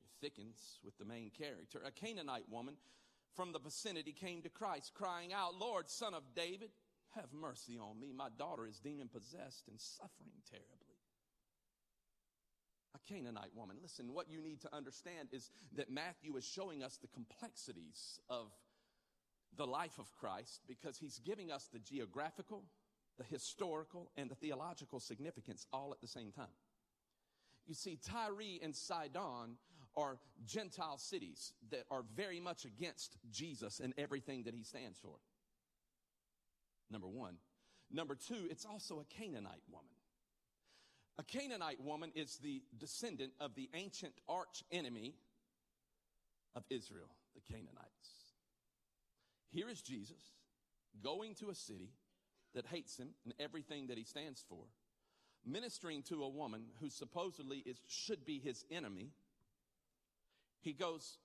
it 0.02 0.08
thickens 0.22 0.80
with 0.84 0.98
the 0.98 1.06
main 1.06 1.30
character. 1.30 1.82
A 1.86 1.92
Canaanite 1.92 2.50
woman 2.50 2.76
from 3.36 3.52
the 3.52 3.60
vicinity 3.60 4.12
came 4.12 4.42
to 4.42 4.50
Christ, 4.50 4.94
crying 4.96 5.34
out, 5.34 5.54
Lord, 5.60 5.88
son 5.89 6.13
of 6.16 6.24
David, 6.36 6.72
have 7.16 7.32
mercy 7.32 7.78
on 7.78 8.00
me. 8.00 8.12
My 8.12 8.30
daughter 8.39 8.66
is 8.66 8.80
demon 8.80 9.08
possessed 9.08 9.68
and 9.68 9.80
suffering 9.80 10.42
terribly. 10.50 10.98
A 12.96 13.13
Canaanite 13.13 13.56
woman. 13.56 13.78
Listen, 13.82 14.13
what 14.13 14.30
you 14.30 14.42
need 14.42 14.62
to 14.62 14.76
understand 14.76 15.30
is 15.32 15.52
that 15.76 15.92
Matthew 15.92 16.36
is 16.38 16.46
showing 16.46 16.84
us 16.84 16.98
the 16.98 17.08
complexities 17.08 18.20
of 18.30 18.52
the 19.56 19.68
life 19.68 20.00
of 20.00 20.12
Christ 20.20 20.62
because 20.68 20.98
he's 20.98 21.20
giving 21.20 21.52
us 21.52 21.70
the 21.72 21.80
geographical, 21.80 22.63
the 23.17 23.23
historical, 23.23 24.12
and 24.17 24.30
the 24.30 24.36
theological 24.36 24.99
significance 24.99 25.67
all 25.71 25.91
at 25.91 26.02
the 26.02 26.08
same 26.08 26.32
time. 26.32 26.45
You 27.67 27.73
see, 27.73 27.97
Tyre 28.04 28.60
and 28.62 28.76
Sidon 28.76 29.58
are 29.95 30.17
Gentile 30.45 30.97
cities 30.97 31.54
that 31.69 31.86
are 31.91 32.04
very 32.15 32.39
much 32.39 32.65
against 32.65 33.17
Jesus 33.32 33.80
and 33.80 33.93
everything 33.97 34.43
that 34.43 34.56
he 34.56 34.63
stands 34.63 34.97
for. 34.99 35.15
Number 36.89 37.08
one. 37.08 37.36
Number 37.91 38.15
two, 38.15 38.47
it's 38.49 38.65
also 38.65 38.99
a 38.99 39.06
Canaanite 39.06 39.62
woman. 39.71 39.88
A 41.19 41.23
Canaanite 41.23 41.80
woman 41.80 42.12
is 42.15 42.38
the 42.38 42.63
descendant 42.78 43.34
of 43.39 43.54
the 43.54 43.69
ancient 43.76 44.13
arch 44.28 44.63
enemy 44.71 45.13
of 46.56 46.63
Israel, 46.71 47.10
the 47.36 47.41
Canaanites. 47.41 48.34
Here 49.49 49.69
is 49.69 49.82
Jesus 49.82 50.32
going 51.04 51.36
to 51.36 51.49
a 51.49 51.56
city 51.56 51.91
that 52.54 52.68
hates 52.68 52.98
him 52.98 53.10
and 53.24 53.34
everything 53.39 53.88
that 53.88 53.98
he 53.98 54.04
stands 54.04 54.44
for, 54.48 54.66
ministering 55.46 56.04
to 56.04 56.24
a 56.24 56.30
woman 56.30 56.66
who 56.80 56.89
supposedly 56.89 57.60
is, 57.66 57.80
should 57.88 58.26
be 58.26 58.39
his 58.39 58.66
enemy. 58.72 59.12
He 60.62 60.74
goes 60.74 61.18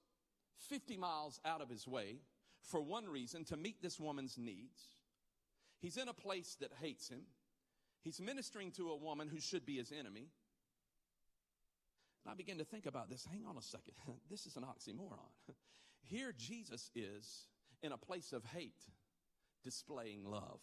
50 0.68 0.96
miles 0.96 1.40
out 1.44 1.60
of 1.60 1.68
his 1.68 1.86
way 1.86 2.16
for 2.62 2.80
one 2.80 3.08
reason 3.08 3.44
to 3.44 3.56
meet 3.56 3.82
this 3.82 4.00
woman's 4.00 4.36
needs. 4.38 4.96
He's 5.80 5.96
in 5.96 6.08
a 6.08 6.14
place 6.14 6.56
that 6.60 6.72
hates 6.80 7.08
him. 7.08 7.22
He's 8.02 8.20
ministering 8.20 8.72
to 8.72 8.90
a 8.90 8.96
woman 8.96 9.28
who 9.28 9.40
should 9.40 9.64
be 9.64 9.76
his 9.76 9.92
enemy. 9.92 10.28
And 12.24 12.32
I 12.32 12.34
begin 12.34 12.58
to 12.58 12.64
think 12.64 12.86
about 12.86 13.08
this. 13.08 13.26
Hang 13.30 13.44
on 13.48 13.56
a 13.56 13.62
second. 13.62 13.94
This 14.30 14.46
is 14.46 14.56
an 14.56 14.64
oxymoron. 14.64 15.30
Here 16.02 16.32
Jesus 16.36 16.90
is 16.94 17.46
in 17.82 17.92
a 17.92 17.96
place 17.96 18.32
of 18.32 18.44
hate, 18.44 18.84
displaying 19.62 20.24
love. 20.24 20.60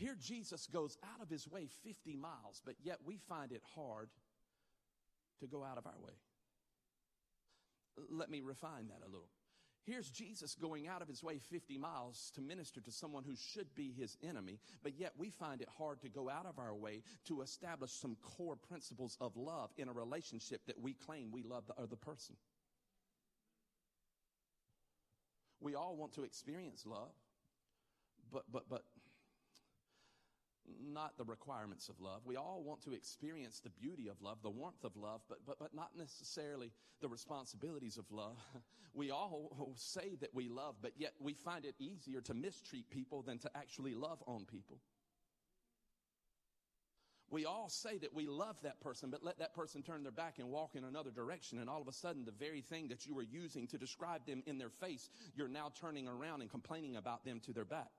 Here, 0.00 0.16
Jesus 0.18 0.66
goes 0.66 0.96
out 1.04 1.20
of 1.20 1.28
his 1.28 1.46
way 1.46 1.68
50 1.84 2.16
miles, 2.16 2.62
but 2.64 2.76
yet 2.82 3.00
we 3.04 3.18
find 3.18 3.52
it 3.52 3.60
hard 3.74 4.08
to 5.40 5.46
go 5.46 5.62
out 5.62 5.76
of 5.76 5.86
our 5.86 6.00
way. 6.02 6.14
Let 8.08 8.30
me 8.30 8.40
refine 8.40 8.88
that 8.88 9.06
a 9.06 9.10
little. 9.10 9.28
Here's 9.84 10.08
Jesus 10.08 10.54
going 10.54 10.88
out 10.88 11.02
of 11.02 11.08
his 11.08 11.22
way 11.22 11.38
50 11.38 11.76
miles 11.76 12.32
to 12.34 12.40
minister 12.40 12.80
to 12.80 12.90
someone 12.90 13.24
who 13.24 13.36
should 13.36 13.74
be 13.74 13.92
his 13.92 14.16
enemy, 14.26 14.58
but 14.82 14.98
yet 14.98 15.12
we 15.18 15.28
find 15.28 15.60
it 15.60 15.68
hard 15.76 16.00
to 16.00 16.08
go 16.08 16.30
out 16.30 16.46
of 16.46 16.58
our 16.58 16.74
way 16.74 17.02
to 17.26 17.42
establish 17.42 17.92
some 17.92 18.16
core 18.22 18.56
principles 18.56 19.18
of 19.20 19.36
love 19.36 19.70
in 19.76 19.88
a 19.88 19.92
relationship 19.92 20.62
that 20.66 20.80
we 20.80 20.94
claim 20.94 21.30
we 21.30 21.42
love 21.42 21.64
the 21.66 21.78
other 21.78 21.96
person. 21.96 22.36
We 25.60 25.74
all 25.74 25.94
want 25.94 26.14
to 26.14 26.24
experience 26.24 26.86
love, 26.86 27.12
but, 28.32 28.44
but, 28.50 28.64
but 28.70 28.82
not 30.82 31.16
the 31.16 31.24
requirements 31.24 31.88
of 31.88 32.00
love. 32.00 32.22
We 32.24 32.36
all 32.36 32.62
want 32.64 32.82
to 32.82 32.92
experience 32.92 33.60
the 33.60 33.70
beauty 33.70 34.08
of 34.08 34.20
love, 34.22 34.38
the 34.42 34.50
warmth 34.50 34.84
of 34.84 34.96
love, 34.96 35.20
but, 35.28 35.38
but, 35.46 35.58
but 35.58 35.74
not 35.74 35.90
necessarily 35.96 36.72
the 37.00 37.08
responsibilities 37.08 37.96
of 37.96 38.10
love. 38.10 38.36
We 38.92 39.12
all 39.12 39.72
say 39.76 40.16
that 40.20 40.34
we 40.34 40.48
love, 40.48 40.74
but 40.82 40.94
yet 40.96 41.12
we 41.20 41.34
find 41.34 41.64
it 41.64 41.76
easier 41.78 42.20
to 42.22 42.34
mistreat 42.34 42.90
people 42.90 43.22
than 43.22 43.38
to 43.38 43.50
actually 43.56 43.94
love 43.94 44.20
on 44.26 44.46
people. 44.46 44.80
We 47.30 47.44
all 47.44 47.68
say 47.68 47.98
that 47.98 48.12
we 48.12 48.26
love 48.26 48.60
that 48.62 48.80
person, 48.80 49.08
but 49.08 49.22
let 49.22 49.38
that 49.38 49.54
person 49.54 49.82
turn 49.82 50.02
their 50.02 50.10
back 50.10 50.40
and 50.40 50.50
walk 50.50 50.74
in 50.74 50.82
another 50.82 51.12
direction. 51.12 51.60
And 51.60 51.70
all 51.70 51.80
of 51.80 51.86
a 51.86 51.92
sudden, 51.92 52.24
the 52.24 52.32
very 52.32 52.60
thing 52.60 52.88
that 52.88 53.06
you 53.06 53.14
were 53.14 53.22
using 53.22 53.68
to 53.68 53.78
describe 53.78 54.26
them 54.26 54.42
in 54.46 54.58
their 54.58 54.70
face, 54.70 55.08
you're 55.36 55.48
now 55.48 55.70
turning 55.80 56.08
around 56.08 56.40
and 56.40 56.50
complaining 56.50 56.96
about 56.96 57.24
them 57.24 57.38
to 57.46 57.52
their 57.52 57.64
back. 57.64 57.92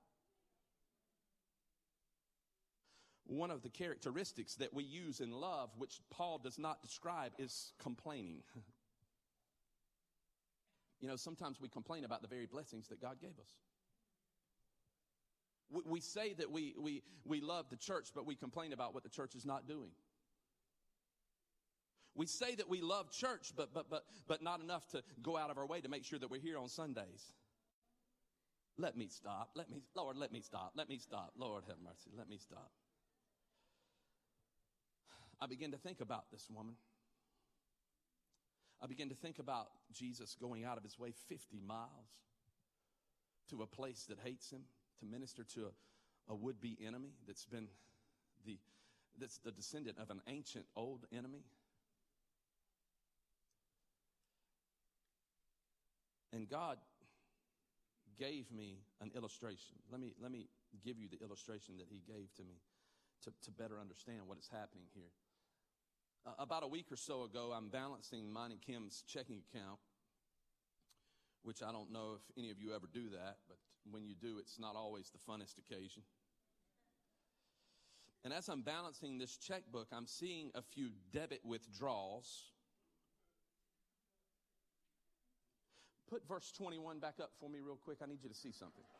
One 3.24 3.50
of 3.50 3.62
the 3.62 3.68
characteristics 3.68 4.54
that 4.56 4.74
we 4.74 4.84
use 4.84 5.20
in 5.20 5.30
love, 5.30 5.70
which 5.78 6.00
Paul 6.10 6.38
does 6.38 6.58
not 6.58 6.82
describe, 6.82 7.32
is 7.38 7.72
complaining. 7.78 8.42
you 11.00 11.08
know, 11.08 11.16
sometimes 11.16 11.60
we 11.60 11.68
complain 11.68 12.04
about 12.04 12.22
the 12.22 12.28
very 12.28 12.46
blessings 12.46 12.88
that 12.88 13.00
God 13.00 13.20
gave 13.20 13.38
us. 13.40 13.48
We, 15.70 15.82
we 15.86 16.00
say 16.00 16.34
that 16.34 16.50
we, 16.50 16.74
we, 16.78 17.02
we 17.24 17.40
love 17.40 17.66
the 17.70 17.76
church, 17.76 18.08
but 18.14 18.26
we 18.26 18.34
complain 18.34 18.72
about 18.72 18.92
what 18.92 19.04
the 19.04 19.08
church 19.08 19.34
is 19.34 19.46
not 19.46 19.66
doing. 19.66 19.90
We 22.14 22.26
say 22.26 22.54
that 22.56 22.68
we 22.68 22.82
love 22.82 23.10
church, 23.10 23.52
but, 23.56 23.72
but, 23.72 23.88
but, 23.88 24.04
but 24.28 24.42
not 24.42 24.60
enough 24.60 24.86
to 24.88 25.02
go 25.22 25.36
out 25.36 25.50
of 25.50 25.56
our 25.56 25.66
way 25.66 25.80
to 25.80 25.88
make 25.88 26.04
sure 26.04 26.18
that 26.18 26.30
we're 26.30 26.40
here 26.40 26.58
on 26.58 26.68
Sundays. 26.68 27.32
Let 28.78 28.96
me 28.96 29.08
stop. 29.08 29.50
Let 29.54 29.70
me, 29.70 29.82
Lord, 29.94 30.16
let 30.16 30.32
me 30.32 30.40
stop. 30.40 30.72
Let 30.74 30.88
me 30.88 30.98
stop. 30.98 31.32
Lord, 31.36 31.64
have 31.68 31.76
mercy. 31.82 32.10
Let 32.16 32.28
me 32.28 32.36
stop. 32.36 32.70
I 35.42 35.46
begin 35.46 35.72
to 35.72 35.76
think 35.76 36.00
about 36.00 36.30
this 36.30 36.46
woman. 36.48 36.74
I 38.80 38.86
begin 38.86 39.08
to 39.08 39.14
think 39.16 39.40
about 39.40 39.70
Jesus 39.92 40.36
going 40.40 40.64
out 40.64 40.78
of 40.78 40.84
his 40.84 40.96
way 40.96 41.12
50 41.28 41.60
miles 41.66 41.88
to 43.50 43.62
a 43.62 43.66
place 43.66 44.04
that 44.08 44.18
hates 44.22 44.52
him 44.52 44.60
to 45.00 45.06
minister 45.06 45.42
to 45.54 45.66
a, 46.28 46.32
a 46.32 46.36
would 46.36 46.60
be 46.60 46.78
enemy 46.86 47.10
that's 47.26 47.44
been 47.44 47.66
the, 48.46 48.56
that's 49.18 49.38
the 49.38 49.50
descendant 49.50 49.98
of 49.98 50.10
an 50.10 50.20
ancient 50.28 50.64
old 50.76 51.06
enemy. 51.12 51.42
And 56.32 56.48
God 56.48 56.78
gave 58.16 58.48
me 58.52 58.78
an 59.00 59.10
illustration. 59.16 59.74
Let 59.90 60.00
me, 60.00 60.14
let 60.22 60.30
me 60.30 60.46
give 60.84 61.00
you 61.00 61.08
the 61.08 61.20
illustration 61.20 61.78
that 61.78 61.88
He 61.90 62.00
gave 62.06 62.32
to 62.36 62.42
me 62.42 62.60
to, 63.24 63.32
to 63.42 63.50
better 63.50 63.80
understand 63.80 64.20
what 64.26 64.38
is 64.38 64.48
happening 64.52 64.86
here. 64.94 65.10
Uh, 66.24 66.30
about 66.38 66.62
a 66.62 66.68
week 66.68 66.86
or 66.92 66.96
so 66.96 67.24
ago, 67.24 67.52
I'm 67.56 67.68
balancing 67.68 68.32
mine 68.32 68.52
and 68.52 68.60
Kim's 68.60 69.02
checking 69.06 69.42
account, 69.50 69.78
which 71.42 71.62
I 71.62 71.72
don't 71.72 71.90
know 71.92 72.16
if 72.16 72.38
any 72.38 72.50
of 72.50 72.60
you 72.60 72.74
ever 72.74 72.86
do 72.92 73.10
that, 73.10 73.38
but 73.48 73.58
when 73.90 74.06
you 74.06 74.14
do, 74.14 74.38
it's 74.38 74.58
not 74.58 74.76
always 74.76 75.10
the 75.10 75.18
funnest 75.18 75.58
occasion. 75.58 76.02
And 78.24 78.32
as 78.32 78.48
I'm 78.48 78.62
balancing 78.62 79.18
this 79.18 79.36
checkbook, 79.36 79.88
I'm 79.92 80.06
seeing 80.06 80.52
a 80.54 80.62
few 80.62 80.90
debit 81.12 81.40
withdrawals. 81.44 82.52
Put 86.08 86.28
verse 86.28 86.52
21 86.56 87.00
back 87.00 87.14
up 87.20 87.32
for 87.40 87.50
me, 87.50 87.58
real 87.64 87.78
quick. 87.82 87.98
I 88.00 88.06
need 88.06 88.22
you 88.22 88.28
to 88.28 88.34
see 88.34 88.52
something. 88.52 88.84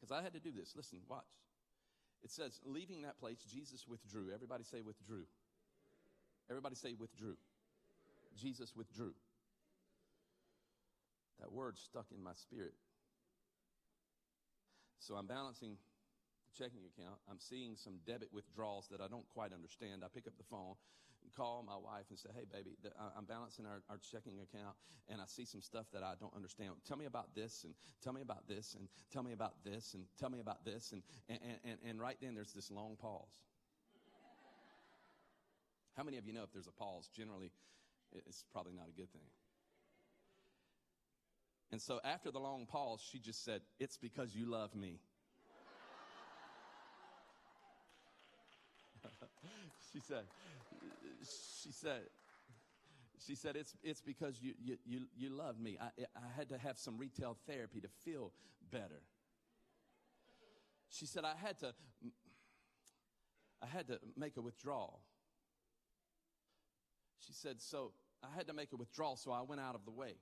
Because 0.00 0.16
I 0.16 0.22
had 0.22 0.32
to 0.34 0.38
do 0.38 0.52
this. 0.52 0.74
Listen, 0.76 1.00
watch. 1.08 1.24
It 2.24 2.30
says, 2.30 2.60
leaving 2.64 3.02
that 3.02 3.18
place, 3.20 3.38
Jesus 3.50 3.86
withdrew. 3.88 4.32
Everybody 4.34 4.64
say 4.64 4.80
withdrew. 4.80 5.24
Everybody 6.50 6.74
say 6.74 6.94
withdrew. 6.98 7.36
Jesus 8.36 8.74
withdrew. 8.76 9.14
That 11.40 11.52
word 11.52 11.78
stuck 11.78 12.06
in 12.14 12.22
my 12.22 12.34
spirit. 12.34 12.74
So 14.98 15.14
I'm 15.14 15.26
balancing 15.26 15.76
the 16.46 16.52
checking 16.64 16.82
account. 16.84 17.18
I'm 17.30 17.38
seeing 17.38 17.76
some 17.76 18.00
debit 18.06 18.28
withdrawals 18.32 18.88
that 18.90 19.00
I 19.00 19.08
don't 19.08 19.28
quite 19.32 19.52
understand. 19.52 20.02
I 20.04 20.08
pick 20.12 20.26
up 20.26 20.36
the 20.36 20.44
phone 20.50 20.74
call 21.36 21.64
my 21.66 21.76
wife 21.76 22.04
and 22.10 22.18
say, 22.18 22.28
Hey, 22.34 22.44
baby, 22.50 22.76
I'm 23.16 23.24
balancing 23.24 23.66
our, 23.66 23.82
our 23.88 23.98
checking 24.10 24.40
account 24.40 24.76
and 25.08 25.20
I 25.20 25.24
see 25.26 25.44
some 25.44 25.62
stuff 25.62 25.86
that 25.92 26.02
I 26.02 26.14
don't 26.20 26.34
understand. 26.34 26.70
Tell 26.86 26.96
me 26.96 27.06
about 27.06 27.34
this 27.34 27.64
and 27.64 27.74
tell 28.02 28.12
me 28.12 28.20
about 28.20 28.46
this 28.48 28.74
and 28.78 28.88
tell 29.10 29.22
me 29.22 29.32
about 29.32 29.54
this 29.64 29.94
and 29.94 30.04
tell 30.18 30.30
me 30.30 30.40
about 30.40 30.64
this. 30.64 30.92
And, 30.92 31.02
and, 31.28 31.40
and, 31.64 31.78
and 31.88 32.00
right 32.00 32.16
then 32.20 32.34
there's 32.34 32.52
this 32.52 32.70
long 32.70 32.96
pause. 33.00 33.32
How 35.96 36.04
many 36.04 36.18
of 36.18 36.26
you 36.26 36.32
know 36.32 36.44
if 36.44 36.52
there's 36.52 36.68
a 36.68 36.72
pause, 36.72 37.08
generally 37.16 37.50
it's 38.12 38.44
probably 38.52 38.72
not 38.72 38.86
a 38.88 38.92
good 38.92 39.10
thing? 39.12 39.26
And 41.70 41.82
so 41.82 42.00
after 42.04 42.30
the 42.30 42.38
long 42.38 42.66
pause, 42.66 43.00
she 43.10 43.18
just 43.18 43.44
said, 43.44 43.60
It's 43.78 43.98
because 43.98 44.34
you 44.34 44.46
love 44.46 44.74
me. 44.74 45.00
she 49.92 50.00
said, 50.00 50.24
she 51.62 51.72
said, 51.72 52.02
she 53.26 53.34
said, 53.34 53.56
it's, 53.56 53.76
it's 53.82 54.00
because 54.00 54.40
you, 54.40 54.54
you, 54.62 54.76
you, 54.86 55.00
you 55.16 55.30
love 55.30 55.58
me. 55.58 55.76
I, 55.80 55.88
I 56.16 56.36
had 56.36 56.48
to 56.50 56.58
have 56.58 56.78
some 56.78 56.98
retail 56.98 57.36
therapy 57.46 57.80
to 57.80 57.88
feel 58.04 58.32
better. 58.70 59.02
She 60.90 61.06
said, 61.06 61.24
I 61.24 61.34
had 61.36 61.58
to, 61.58 61.74
I 63.62 63.66
had 63.66 63.88
to 63.88 63.98
make 64.16 64.36
a 64.36 64.40
withdrawal. 64.40 65.00
She 67.26 67.32
said, 67.32 67.60
so 67.60 67.92
I 68.22 68.34
had 68.36 68.46
to 68.46 68.52
make 68.52 68.72
a 68.72 68.76
withdrawal, 68.76 69.16
so 69.16 69.32
I 69.32 69.42
went 69.42 69.60
out 69.60 69.74
of 69.74 69.84
the 69.84 69.90
way. 69.90 70.14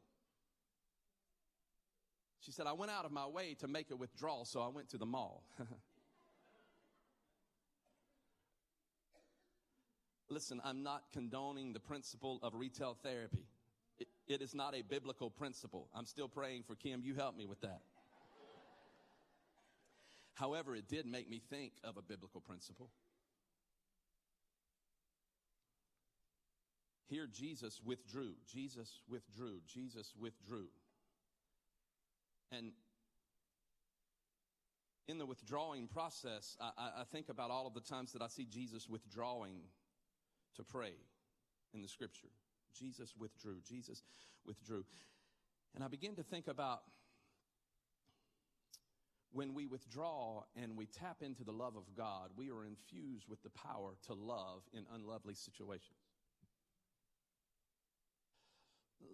She 2.41 2.53
said, 2.53 2.67
I 2.67 2.73
went 2.73 2.91
out 2.91 3.05
of 3.05 3.13
my 3.13 3.27
way 3.27 3.55
to 3.61 3.69
make 3.69 3.91
a 3.91 3.97
withdrawal, 3.97 4.45
so 4.45 4.61
I 4.61 4.69
went 4.69 4.89
to 4.91 4.99
the 4.99 5.07
mall. 5.07 5.45
Listen, 10.37 10.61
I'm 10.67 10.83
not 10.83 11.05
condoning 11.15 11.73
the 11.73 11.81
principle 11.81 12.39
of 12.43 12.55
retail 12.55 12.95
therapy. 13.03 13.47
It, 13.99 14.07
it 14.29 14.43
is 14.43 14.55
not 14.55 14.75
a 14.75 14.83
biblical 14.83 15.31
principle. 15.31 15.89
I'm 15.95 16.05
still 16.05 16.29
praying 16.29 16.65
for 16.65 16.75
Kim. 16.75 17.01
You 17.03 17.15
help 17.15 17.39
me 17.39 17.47
with 17.47 17.63
that. 17.63 17.81
However, 20.35 20.77
it 20.77 20.89
did 20.91 21.07
make 21.07 21.31
me 21.31 21.41
think 21.49 21.73
of 21.83 21.97
a 21.97 22.03
biblical 22.03 22.43
principle. 22.43 22.91
Here, 27.07 27.27
Jesus 27.33 27.81
withdrew. 27.83 28.35
Jesus 28.47 29.01
withdrew. 29.09 29.61
Jesus 29.67 30.13
withdrew. 30.21 30.67
And 32.53 32.73
in 35.09 35.17
the 35.17 35.25
withdrawing 35.25 35.87
process, 35.87 36.59
I, 36.61 36.91
I, 37.01 37.05
think 37.11 37.31
about 37.31 37.51
all 37.51 37.67
of 37.67 37.73
the 37.73 37.81
times 37.81 38.13
that 38.13 38.21
I 38.21 38.29
see 38.29 38.45
Jesus 38.45 38.87
withdrawing 38.87 39.63
to 40.57 40.65
pray 40.65 40.93
in 41.75 41.83
the 41.83 41.89
scripture. 41.89 42.29
Jesus 42.79 43.15
withdrew. 43.19 43.61
Jesus 43.65 44.03
withdrew. 44.45 44.85
And 45.75 45.85
I 45.85 45.89
begin 45.89 46.15
to 46.17 46.23
think 46.23 46.49
about 46.49 46.81
when 49.33 49.55
we 49.55 49.67
withdraw 49.67 50.43
and 50.55 50.77
we 50.77 50.87
tap 50.87 51.19
into 51.21 51.45
the 51.45 51.53
love 51.53 51.77
of 51.77 51.85
God, 51.97 52.31
we 52.37 52.51
are 52.51 52.65
infused 52.65 53.29
with 53.29 53.43
the 53.43 53.51
power 53.51 53.97
to 54.07 54.15
love 54.15 54.63
in 54.73 54.85
unlovely 54.95 55.35
situations 55.35 55.99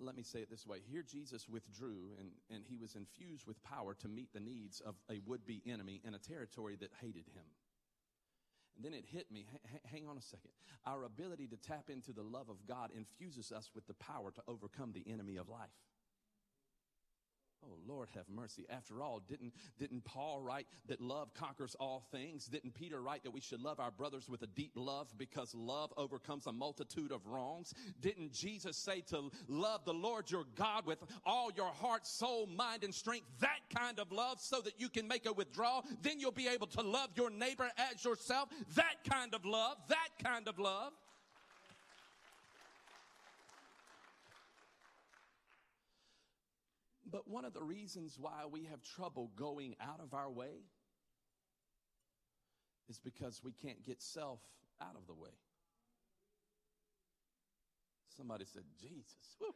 let 0.01 0.17
me 0.17 0.23
say 0.23 0.41
it 0.41 0.51
this 0.51 0.67
way. 0.67 0.79
Here 0.91 1.03
Jesus 1.03 1.49
withdrew 1.49 2.13
and, 2.19 2.31
and 2.51 2.65
he 2.69 2.77
was 2.77 2.95
infused 2.95 3.47
with 3.47 3.63
power 3.63 3.95
to 4.01 4.09
meet 4.09 4.33
the 4.33 4.41
needs 4.41 4.81
of 4.81 4.95
a 5.11 5.21
would-be 5.27 5.63
enemy 5.67 6.01
in 6.05 6.15
a 6.15 6.19
territory 6.19 6.77
that 6.81 6.91
hated 7.01 7.27
him. 7.35 7.45
And 8.77 8.85
then 8.85 8.95
it 8.95 9.05
hit 9.07 9.31
me. 9.31 9.47
H- 9.53 9.83
hang 9.85 10.09
on 10.09 10.17
a 10.19 10.23
second. 10.23 10.53
Our 10.87 11.05
ability 11.05 11.49
to 11.49 11.57
tap 11.57 11.91
into 11.91 12.13
the 12.13 12.23
love 12.23 12.49
of 12.49 12.67
God 12.67 12.91
infuses 12.91 13.53
us 13.53 13.75
with 13.75 13.87
the 13.87 13.95
power 13.95 14.31
to 14.33 14.43
overcome 14.47 14.93
the 14.93 15.07
enemy 15.07 15.37
of 15.37 15.49
life. 15.49 15.71
Oh 17.65 17.77
Lord 17.87 18.09
have 18.15 18.25
mercy. 18.29 18.67
After 18.69 19.03
all, 19.03 19.21
didn't, 19.29 19.53
didn't 19.79 20.05
Paul 20.05 20.41
write 20.41 20.67
that 20.89 21.01
love 21.01 21.33
conquers 21.35 21.77
all 21.79 22.05
things? 22.11 22.47
Didn't 22.47 22.75
Peter 22.75 23.01
write 23.01 23.23
that 23.25 23.31
we 23.31 23.41
should 23.41 23.61
love 23.61 23.79
our 23.79 23.91
brothers 23.91 24.29
with 24.29 24.43
a 24.43 24.47
deep 24.49 24.73
love 24.75 25.09
because 25.17 25.55
love 25.55 25.93
overcomes 25.97 26.47
a 26.47 26.53
multitude 26.53 27.13
of 27.13 27.27
wrongs? 27.27 27.73
Didn't 28.01 28.33
Jesus 28.33 28.77
say 28.77 29.01
to 29.09 29.31
love 29.49 29.85
the 29.85 29.95
Lord 29.95 30.31
your 30.31 30.45
God 30.57 30.87
with 30.87 31.05
all 31.25 31.51
your 31.55 31.71
heart, 31.71 32.07
soul, 32.07 32.47
mind, 32.47 32.85
and 32.85 32.95
strength? 32.95 33.27
That 33.41 33.61
kind 33.75 33.99
of 33.99 34.11
love 34.11 34.41
so 34.41 34.61
that 34.63 34.81
you 34.81 34.89
can 34.89 35.07
make 35.07 35.27
a 35.27 35.33
withdrawal. 35.33 35.85
Then 36.03 36.19
you'll 36.19 36.33
be 36.33 36.49
able 36.49 36.67
to 36.69 36.83
love 36.83 37.11
your 37.17 37.31
neighbor 37.31 37.71
as 37.77 38.05
yourself. 38.05 38.49
That 38.75 39.05
kind 39.09 39.35
of 39.35 39.45
love. 39.45 39.77
That 39.89 40.09
kind 40.23 40.49
of 40.49 40.59
love. 40.59 40.93
But 47.13 47.29
one 47.29 47.45
of 47.45 47.53
the 47.53 47.63
reasons 47.63 48.17
why 48.19 48.47
we 48.51 48.65
have 48.65 48.83
trouble 48.83 49.31
going 49.37 49.77
out 49.81 50.01
of 50.03 50.15
our 50.15 50.31
way 50.31 50.65
is 52.89 52.99
because 52.99 53.43
we 53.45 53.53
can't 53.53 53.85
get 53.85 54.01
self 54.01 54.41
out 54.81 54.97
of 54.97 55.07
the 55.07 55.13
way. 55.13 55.37
Somebody 58.17 58.47
said, 58.53 58.65
Jesus. 58.81 59.37
We 59.41 59.47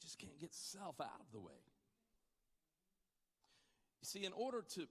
just 0.00 0.18
can't 0.18 0.38
get 0.40 0.52
self 0.52 1.00
out 1.00 1.20
of 1.20 1.32
the 1.32 1.40
way. 1.40 1.62
You 4.02 4.06
see, 4.06 4.24
in 4.24 4.32
order 4.32 4.64
to 4.74 4.86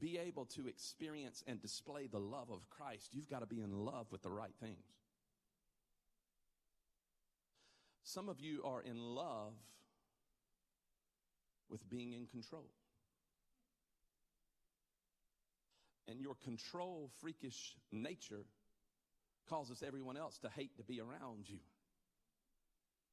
be 0.00 0.18
able 0.18 0.46
to 0.46 0.68
experience 0.68 1.44
and 1.46 1.60
display 1.60 2.06
the 2.06 2.18
love 2.18 2.50
of 2.50 2.68
Christ, 2.70 3.10
you've 3.12 3.28
got 3.28 3.40
to 3.40 3.46
be 3.46 3.60
in 3.60 3.72
love 3.72 4.06
with 4.10 4.22
the 4.22 4.30
right 4.30 4.54
things. 4.60 4.97
Some 8.08 8.30
of 8.30 8.40
you 8.40 8.62
are 8.64 8.80
in 8.80 8.96
love 8.96 9.52
with 11.68 11.86
being 11.90 12.14
in 12.14 12.26
control. 12.26 12.64
And 16.06 16.18
your 16.18 16.34
control 16.42 17.10
freakish 17.20 17.76
nature 17.92 18.46
causes 19.46 19.82
everyone 19.86 20.16
else 20.16 20.38
to 20.38 20.48
hate 20.48 20.74
to 20.78 20.82
be 20.84 21.00
around 21.00 21.50
you. 21.50 21.58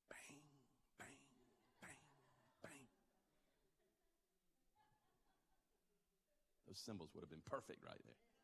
Bang, 0.10 0.40
bang, 0.98 1.18
bang, 1.82 1.90
bang. 2.64 2.88
Those 6.68 6.80
cymbals 6.86 7.10
would 7.14 7.22
have 7.22 7.30
been 7.30 7.44
perfect 7.46 7.84
right 7.86 8.00
there. 8.06 8.35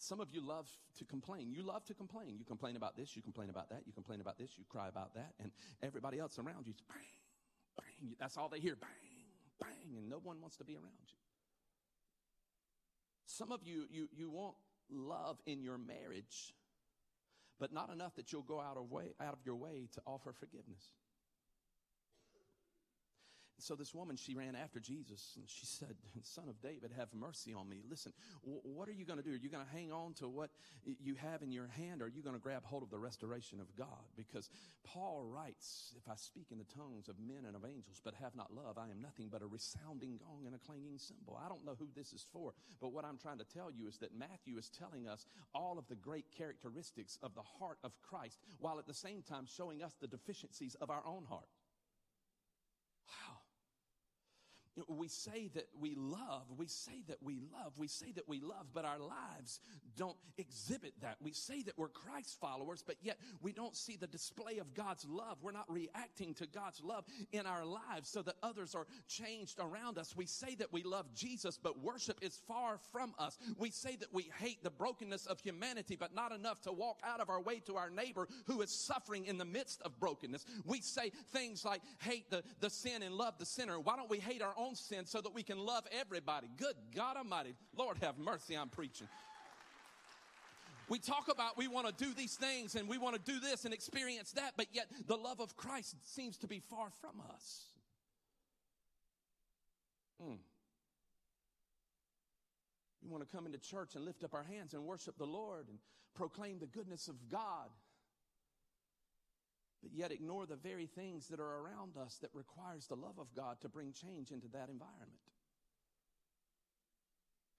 Some 0.00 0.18
of 0.18 0.28
you 0.32 0.40
love 0.40 0.66
to 0.96 1.04
complain. 1.04 1.52
You 1.52 1.62
love 1.62 1.84
to 1.84 1.94
complain. 1.94 2.36
You 2.38 2.46
complain 2.46 2.76
about 2.76 2.96
this, 2.96 3.14
you 3.14 3.20
complain 3.20 3.50
about 3.50 3.68
that, 3.68 3.82
you 3.86 3.92
complain 3.92 4.22
about 4.22 4.38
this, 4.38 4.50
you 4.56 4.64
cry 4.66 4.88
about 4.88 5.14
that, 5.14 5.34
and 5.38 5.50
everybody 5.82 6.18
else 6.18 6.38
around 6.38 6.66
you 6.66 6.72
bang, 6.88 7.76
bang. 7.76 8.16
That's 8.18 8.38
all 8.38 8.48
they 8.48 8.60
hear 8.60 8.76
bang, 8.76 8.88
bang, 9.60 9.98
and 9.98 10.08
no 10.08 10.16
one 10.16 10.40
wants 10.40 10.56
to 10.56 10.64
be 10.64 10.74
around 10.74 11.04
you. 11.06 11.18
Some 13.26 13.52
of 13.52 13.60
you, 13.62 13.84
you, 13.90 14.08
you 14.16 14.30
want 14.30 14.54
love 14.90 15.36
in 15.44 15.62
your 15.62 15.76
marriage, 15.76 16.54
but 17.58 17.70
not 17.70 17.92
enough 17.92 18.14
that 18.16 18.32
you'll 18.32 18.40
go 18.40 18.58
out 18.58 18.78
of, 18.78 18.90
way, 18.90 19.12
out 19.20 19.34
of 19.34 19.40
your 19.44 19.56
way 19.56 19.86
to 19.92 20.00
offer 20.06 20.32
forgiveness. 20.32 20.82
So 23.60 23.74
this 23.74 23.94
woman, 23.94 24.16
she 24.16 24.34
ran 24.34 24.56
after 24.56 24.80
Jesus 24.80 25.34
and 25.36 25.48
she 25.48 25.66
said, 25.66 25.94
Son 26.22 26.48
of 26.48 26.60
David, 26.62 26.92
have 26.96 27.08
mercy 27.12 27.52
on 27.52 27.68
me. 27.68 27.82
Listen, 27.88 28.12
w- 28.42 28.60
what 28.64 28.88
are 28.88 28.92
you 28.92 29.04
going 29.04 29.18
to 29.18 29.24
do? 29.24 29.32
Are 29.32 29.38
you 29.38 29.48
going 29.48 29.64
to 29.64 29.72
hang 29.72 29.92
on 29.92 30.14
to 30.14 30.28
what 30.28 30.50
you 30.84 31.14
have 31.14 31.42
in 31.42 31.52
your 31.52 31.68
hand 31.68 32.02
or 32.02 32.06
are 32.06 32.08
you 32.08 32.22
going 32.22 32.34
to 32.34 32.40
grab 32.40 32.64
hold 32.64 32.82
of 32.82 32.90
the 32.90 32.98
restoration 32.98 33.60
of 33.60 33.74
God? 33.76 34.08
Because 34.16 34.48
Paul 34.84 35.24
writes, 35.24 35.94
If 35.96 36.10
I 36.10 36.16
speak 36.16 36.46
in 36.50 36.58
the 36.58 36.64
tongues 36.64 37.08
of 37.08 37.16
men 37.18 37.44
and 37.46 37.54
of 37.54 37.64
angels, 37.64 38.00
but 38.02 38.14
have 38.14 38.34
not 38.34 38.52
love, 38.54 38.78
I 38.78 38.90
am 38.90 39.00
nothing 39.00 39.28
but 39.30 39.42
a 39.42 39.46
resounding 39.46 40.18
gong 40.18 40.46
and 40.46 40.54
a 40.54 40.58
clanging 40.58 40.98
cymbal. 40.98 41.38
I 41.44 41.48
don't 41.48 41.64
know 41.64 41.76
who 41.78 41.88
this 41.94 42.12
is 42.12 42.26
for, 42.32 42.52
but 42.80 42.92
what 42.92 43.04
I'm 43.04 43.18
trying 43.18 43.38
to 43.38 43.44
tell 43.44 43.70
you 43.70 43.88
is 43.88 43.98
that 43.98 44.16
Matthew 44.16 44.56
is 44.58 44.70
telling 44.70 45.06
us 45.06 45.26
all 45.54 45.78
of 45.78 45.86
the 45.88 45.96
great 45.96 46.26
characteristics 46.36 47.18
of 47.22 47.34
the 47.34 47.42
heart 47.42 47.78
of 47.84 47.92
Christ 48.02 48.38
while 48.58 48.78
at 48.78 48.86
the 48.86 48.94
same 48.94 49.22
time 49.22 49.44
showing 49.46 49.82
us 49.82 49.94
the 50.00 50.06
deficiencies 50.06 50.76
of 50.80 50.90
our 50.90 51.02
own 51.06 51.24
heart. 51.24 51.48
Wow 53.06 53.39
we 54.88 55.08
say 55.08 55.50
that 55.54 55.68
we 55.78 55.94
love, 55.96 56.44
we 56.56 56.66
say 56.66 57.02
that 57.08 57.18
we 57.22 57.38
love, 57.52 57.72
we 57.76 57.88
say 57.88 58.12
that 58.12 58.28
we 58.28 58.40
love, 58.40 58.66
but 58.72 58.84
our 58.84 58.98
lives 58.98 59.60
don't 59.96 60.16
exhibit 60.38 60.94
that. 61.02 61.16
We 61.20 61.32
say 61.32 61.62
that 61.62 61.76
we're 61.76 61.88
Christ 61.88 62.38
followers, 62.40 62.82
but 62.86 62.96
yet 63.02 63.18
we 63.42 63.52
don't 63.52 63.76
see 63.76 63.96
the 63.96 64.06
display 64.06 64.58
of 64.58 64.74
God's 64.74 65.04
love. 65.08 65.38
We're 65.42 65.52
not 65.52 65.70
reacting 65.70 66.34
to 66.34 66.46
God's 66.46 66.82
love 66.82 67.04
in 67.32 67.46
our 67.46 67.64
lives 67.64 68.08
so 68.08 68.22
that 68.22 68.36
others 68.42 68.74
are 68.74 68.86
changed 69.08 69.58
around 69.60 69.98
us. 69.98 70.14
We 70.16 70.26
say 70.26 70.54
that 70.56 70.72
we 70.72 70.82
love 70.82 71.12
Jesus, 71.14 71.58
but 71.58 71.80
worship 71.80 72.18
is 72.22 72.40
far 72.46 72.78
from 72.92 73.14
us. 73.18 73.38
We 73.58 73.70
say 73.70 73.96
that 73.96 74.12
we 74.12 74.30
hate 74.38 74.62
the 74.62 74.70
brokenness 74.70 75.26
of 75.26 75.40
humanity, 75.40 75.96
but 75.98 76.14
not 76.14 76.32
enough 76.32 76.60
to 76.62 76.72
walk 76.72 77.00
out 77.04 77.20
of 77.20 77.28
our 77.28 77.40
way 77.40 77.60
to 77.66 77.76
our 77.76 77.90
neighbor 77.90 78.28
who 78.46 78.62
is 78.62 78.70
suffering 78.70 79.26
in 79.26 79.38
the 79.38 79.44
midst 79.44 79.82
of 79.82 79.98
brokenness. 79.98 80.44
We 80.64 80.80
say 80.80 81.10
things 81.32 81.64
like 81.64 81.82
hate 82.00 82.30
the, 82.30 82.42
the 82.60 82.70
sin 82.70 83.02
and 83.02 83.14
love 83.14 83.34
the 83.38 83.46
sinner. 83.46 83.78
Why 83.80 83.96
don't 83.96 84.10
we 84.10 84.18
hate 84.18 84.42
our 84.42 84.54
own 84.60 84.74
sin 84.74 85.06
so 85.06 85.20
that 85.20 85.34
we 85.34 85.42
can 85.42 85.58
love 85.58 85.84
everybody. 85.98 86.48
Good 86.56 86.74
God 86.94 87.16
Almighty. 87.16 87.54
Lord 87.76 87.98
have 88.02 88.18
mercy, 88.18 88.56
I'm 88.56 88.68
preaching. 88.68 89.08
We 90.88 90.98
talk 90.98 91.28
about 91.32 91.56
we 91.56 91.68
want 91.68 91.86
to 91.86 92.04
do 92.04 92.12
these 92.12 92.34
things 92.34 92.74
and 92.74 92.88
we 92.88 92.98
want 92.98 93.14
to 93.14 93.32
do 93.32 93.38
this 93.38 93.64
and 93.64 93.72
experience 93.72 94.32
that, 94.32 94.54
but 94.56 94.66
yet 94.72 94.86
the 95.06 95.16
love 95.16 95.40
of 95.40 95.56
Christ 95.56 95.94
seems 96.02 96.36
to 96.38 96.48
be 96.48 96.58
far 96.58 96.88
from 97.00 97.22
us. 97.32 97.64
Mm. 100.20 100.38
We 103.02 103.08
want 103.08 103.28
to 103.28 103.36
come 103.36 103.46
into 103.46 103.58
church 103.58 103.94
and 103.94 104.04
lift 104.04 104.24
up 104.24 104.34
our 104.34 104.42
hands 104.42 104.74
and 104.74 104.84
worship 104.84 105.16
the 105.16 105.26
Lord 105.26 105.68
and 105.68 105.78
proclaim 106.14 106.58
the 106.58 106.66
goodness 106.66 107.08
of 107.08 107.28
God, 107.30 107.70
but 109.82 109.92
yet 109.92 110.12
ignore 110.12 110.46
the 110.46 110.56
very 110.56 110.86
things 110.86 111.28
that 111.28 111.40
are 111.40 111.58
around 111.60 111.96
us 111.96 112.18
that 112.20 112.30
requires 112.34 112.86
the 112.86 112.96
love 112.96 113.18
of 113.18 113.34
God 113.34 113.60
to 113.62 113.68
bring 113.68 113.92
change 113.92 114.30
into 114.30 114.48
that 114.48 114.68
environment. 114.68 115.20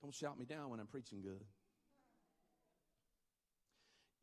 Don't 0.01 0.13
shout 0.13 0.38
me 0.38 0.45
down 0.45 0.69
when 0.69 0.79
I'm 0.79 0.88
preaching 0.88 1.21
good. 1.21 1.43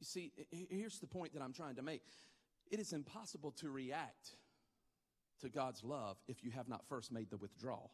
You 0.00 0.06
see, 0.06 0.32
here's 0.70 1.00
the 1.00 1.06
point 1.06 1.34
that 1.34 1.42
I'm 1.42 1.52
trying 1.52 1.76
to 1.76 1.82
make. 1.82 2.04
It 2.70 2.78
is 2.78 2.92
impossible 2.92 3.52
to 3.60 3.70
react 3.70 4.36
to 5.40 5.48
God's 5.48 5.82
love 5.82 6.16
if 6.28 6.44
you 6.44 6.50
have 6.50 6.68
not 6.68 6.86
first 6.88 7.12
made 7.12 7.30
the 7.30 7.36
withdrawal. 7.36 7.92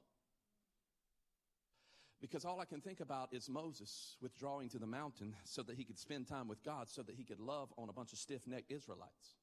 Because 2.21 2.45
all 2.45 2.61
I 2.61 2.65
can 2.65 2.81
think 2.81 3.01
about 3.01 3.33
is 3.33 3.51
Moses 3.51 4.17
withdrawing 4.21 4.71
to 4.71 4.79
the 4.79 4.87
mountain 4.87 5.35
so 5.45 5.63
that 5.63 5.77
he 5.77 5.85
could 5.85 5.99
spend 5.99 6.27
time 6.27 6.49
with 6.49 6.63
God, 6.63 6.89
so 6.89 7.03
that 7.03 7.15
he 7.15 7.25
could 7.25 7.41
love 7.41 7.73
on 7.77 7.89
a 7.89 7.93
bunch 7.93 8.13
of 8.13 8.19
stiff 8.19 8.47
necked 8.47 8.73
Israelites. 8.73 9.35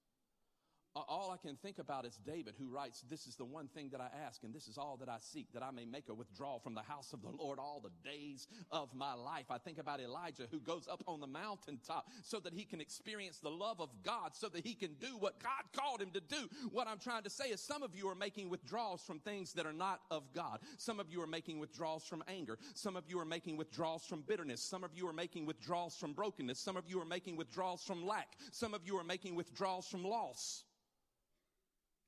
All 0.93 1.31
I 1.31 1.37
can 1.37 1.55
think 1.55 1.79
about 1.79 2.05
is 2.05 2.19
David, 2.25 2.55
who 2.59 2.67
writes, 2.67 3.05
This 3.09 3.25
is 3.25 3.37
the 3.37 3.45
one 3.45 3.69
thing 3.69 3.89
that 3.91 4.01
I 4.01 4.09
ask, 4.25 4.43
and 4.43 4.53
this 4.53 4.67
is 4.67 4.77
all 4.77 4.97
that 4.97 5.07
I 5.07 5.17
seek, 5.19 5.53
that 5.53 5.63
I 5.63 5.71
may 5.71 5.85
make 5.85 6.09
a 6.09 6.13
withdrawal 6.13 6.59
from 6.59 6.73
the 6.73 6.81
house 6.81 7.13
of 7.13 7.21
the 7.21 7.29
Lord 7.29 7.59
all 7.59 7.81
the 7.81 8.09
days 8.09 8.49
of 8.71 8.93
my 8.93 9.13
life. 9.13 9.45
I 9.49 9.57
think 9.57 9.77
about 9.77 10.01
Elijah, 10.01 10.47
who 10.51 10.59
goes 10.59 10.89
up 10.91 11.01
on 11.07 11.21
the 11.21 11.27
mountaintop 11.27 12.09
so 12.23 12.41
that 12.41 12.53
he 12.53 12.65
can 12.65 12.81
experience 12.81 13.39
the 13.39 13.49
love 13.49 13.79
of 13.79 13.89
God, 14.03 14.35
so 14.35 14.49
that 14.49 14.65
he 14.65 14.73
can 14.73 14.95
do 14.99 15.17
what 15.17 15.41
God 15.41 15.63
called 15.71 16.01
him 16.01 16.11
to 16.11 16.19
do. 16.19 16.49
What 16.71 16.89
I'm 16.89 16.99
trying 16.99 17.23
to 17.23 17.29
say 17.29 17.45
is 17.45 17.61
some 17.61 17.83
of 17.83 17.95
you 17.95 18.09
are 18.09 18.15
making 18.15 18.49
withdrawals 18.49 19.01
from 19.01 19.19
things 19.19 19.53
that 19.53 19.65
are 19.65 19.71
not 19.71 20.01
of 20.11 20.33
God. 20.33 20.59
Some 20.77 20.99
of 20.99 21.09
you 21.09 21.21
are 21.21 21.27
making 21.27 21.59
withdrawals 21.59 22.03
from 22.03 22.21
anger. 22.27 22.57
Some 22.73 22.97
of 22.97 23.05
you 23.07 23.17
are 23.19 23.25
making 23.25 23.55
withdrawals 23.55 24.05
from 24.05 24.23
bitterness. 24.23 24.61
Some 24.61 24.83
of 24.83 24.91
you 24.93 25.07
are 25.07 25.13
making 25.13 25.45
withdrawals 25.45 25.95
from 25.95 26.11
brokenness. 26.11 26.59
Some 26.59 26.75
of 26.75 26.83
you 26.87 26.99
are 26.99 27.05
making 27.05 27.37
withdrawals 27.37 27.81
from 27.81 28.05
lack. 28.05 28.35
Some 28.51 28.73
of 28.73 28.81
you 28.85 28.97
are 28.97 29.05
making 29.05 29.35
withdrawals 29.35 29.87
from 29.87 30.03
loss. 30.03 30.65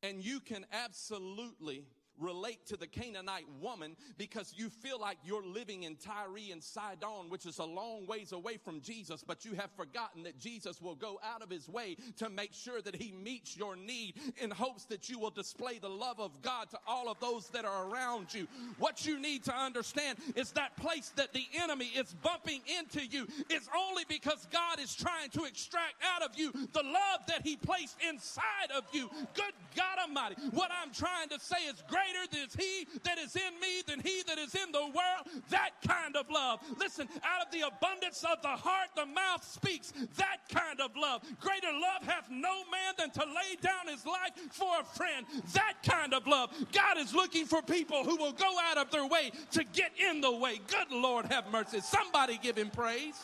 And 0.04 0.24
you 0.24 0.42
can 0.42 0.66
absolutely 0.74 1.86
relate 2.20 2.66
to 2.68 2.78
the 2.78 2.88
Canaanite 2.88 3.46
woman 3.62 3.96
because 4.18 4.54
you 4.56 4.70
feel 4.70 5.00
like 5.00 5.18
you're 5.24 5.46
living 5.46 5.84
in 5.84 5.96
Tyre 5.96 6.52
and 6.52 6.64
Sidon, 6.64 7.30
which 7.30 7.46
is 7.46 7.60
a 7.60 7.66
long 7.66 8.06
ways 8.08 8.32
away 8.32 8.58
from 8.58 8.82
Jesus, 8.82 9.24
but 9.26 9.46
you 9.46 9.54
have 9.54 9.70
forgotten 9.76 10.24
that 10.24 10.40
Jesus 10.40 10.82
will 10.82 10.96
go 10.96 11.20
out 11.24 11.42
of 11.42 11.50
his 11.50 11.68
way 11.68 11.98
to 12.18 12.30
make 12.30 12.54
sure 12.54 12.82
that 12.82 12.96
he 12.96 13.12
meets 13.12 13.58
your 13.58 13.76
need 13.76 14.16
in 14.42 14.52
hopes 14.52 14.86
that 14.86 15.10
you 15.10 15.20
will 15.20 15.30
display 15.30 15.80
the 15.80 15.90
love 15.90 16.20
of 16.20 16.42
God 16.42 16.70
to 16.72 16.80
all 16.88 17.10
of 17.10 17.20
those 17.20 17.48
that 17.50 17.66
are 17.66 17.90
around 17.90 18.34
you. 18.34 18.48
What 18.80 19.06
you 19.06 19.20
need 19.20 19.44
to 19.46 19.56
understand 19.56 20.18
is 20.36 20.52
that 20.52 20.78
place 20.78 21.10
that 21.16 21.34
the 21.34 21.46
enemy 21.62 21.92
is 21.96 22.14
bumping 22.22 22.62
into 22.80 23.06
you 23.06 23.28
is 23.50 23.70
only 23.78 24.04
because 24.08 24.48
God 24.52 24.80
is 24.80 24.96
trying 24.96 25.30
to 25.32 25.46
extract 25.46 25.96
out 26.16 26.22
of 26.22 26.38
you 26.38 26.52
the 26.52 26.84
love 26.84 27.22
that 27.28 27.42
he 27.44 27.56
placed 27.56 27.98
inside 28.08 28.72
of 28.76 28.84
you. 28.92 29.10
Good 29.34 29.54
God 29.76 30.00
Almighty. 30.08 30.36
What 30.52 30.72
I'm 30.72 30.92
trying 30.92 31.30
to 31.30 31.40
say 31.40 31.58
is 31.68 31.84
great 31.90 32.03
greater 32.04 32.46
is 32.46 32.54
he 32.56 32.88
that 33.04 33.18
is 33.18 33.36
in 33.36 33.60
me 33.60 33.82
than 33.88 34.00
he 34.00 34.24
that 34.28 34.38
is 34.38 34.56
in 34.56 34.72
the 34.72 34.82
world. 34.82 35.44
That 35.50 35.72
kind 35.88 36.16
of 36.16 36.30
love. 36.30 36.60
Listen, 36.78 37.08
out 37.24 37.46
of 37.46 37.52
the 37.52 37.68
abundance 37.68 38.24
of 38.24 38.42
the 38.42 38.50
heart, 38.50 38.90
the 38.96 39.06
mouth 39.06 39.44
speaks. 39.44 39.94
That 40.18 40.38
kind 40.50 40.80
of 40.82 40.96
love. 40.96 41.22
Greater 41.40 41.72
love 41.72 42.04
hath 42.04 42.30
no 42.30 42.64
man 42.72 42.94
than 42.98 43.12
to 43.12 43.22
lay 43.22 43.56
down 43.62 43.88
his 43.88 44.06
life 44.06 44.32
for 44.52 44.80
a 44.80 44.84
friend. 44.84 45.26
That 45.54 45.76
kind 45.84 46.14
of 46.14 46.28
love. 46.28 46.52
God 46.72 46.98
is 46.98 47.14
looking 47.14 47.46
for 47.46 47.62
people 47.62 48.04
who 48.04 48.18
will 48.18 48.34
go 48.34 48.56
out 48.70 48.78
of 48.78 48.92
their 48.92 49.08
way 49.08 49.32
to 49.52 49.64
get 49.64 49.92
in 50.00 50.22
the 50.22 50.32
way. 50.32 50.60
Good 50.68 50.92
Lord, 50.92 51.26
have 51.28 51.52
mercy. 51.52 51.80
Somebody 51.80 52.40
give 52.42 52.58
him 52.58 52.70
praise. 52.70 53.20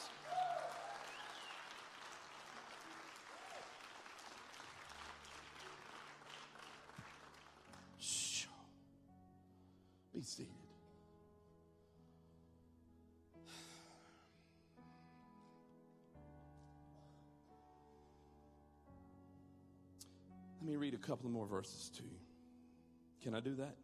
Be 10.19 10.25
seated. 10.25 10.51
Let 20.59 20.69
me 20.69 20.75
read 20.75 20.93
a 20.93 20.97
couple 20.97 21.29
more 21.29 21.45
verses 21.47 21.89
to 21.95 22.03
you. 22.03 22.19
Can 23.23 23.33
I 23.33 23.39
do 23.39 23.55
that? 23.55 23.77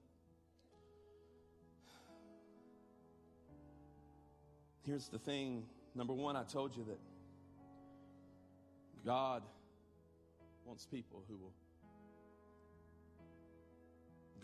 Here's 4.85 5.07
the 5.07 5.19
thing. 5.19 5.63
Number 5.95 6.11
one, 6.11 6.35
I 6.35 6.43
told 6.43 6.75
you 6.75 6.83
that 6.83 6.99
God 9.05 9.41
wants 10.65 10.85
people 10.85 11.23
who 11.29 11.37
will 11.37 11.53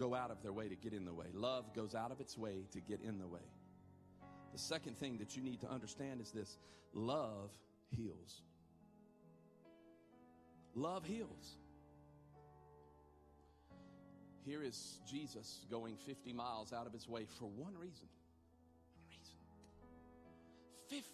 go 0.01 0.15
out 0.15 0.31
of 0.31 0.41
their 0.41 0.51
way 0.51 0.67
to 0.67 0.75
get 0.75 0.93
in 0.93 1.05
the 1.05 1.13
way. 1.13 1.27
Love 1.31 1.75
goes 1.75 1.93
out 1.93 2.11
of 2.11 2.19
its 2.19 2.35
way 2.35 2.65
to 2.71 2.81
get 2.81 3.01
in 3.01 3.19
the 3.19 3.27
way. 3.27 3.45
The 4.51 4.57
second 4.57 4.97
thing 4.97 5.17
that 5.19 5.37
you 5.37 5.43
need 5.43 5.61
to 5.61 5.69
understand 5.69 6.21
is 6.21 6.31
this 6.31 6.57
love 6.93 7.51
heals. 7.91 8.41
Love 10.73 11.05
heals. 11.05 11.57
Here 14.43 14.63
is 14.63 14.99
Jesus 15.07 15.67
going 15.69 15.97
50 15.97 16.33
miles 16.33 16.73
out 16.73 16.87
of 16.87 16.93
his 16.93 17.07
way 17.07 17.27
for 17.37 17.45
one 17.45 17.73
reason. 17.75 18.07
One 18.95 19.05
reason. 19.07 19.35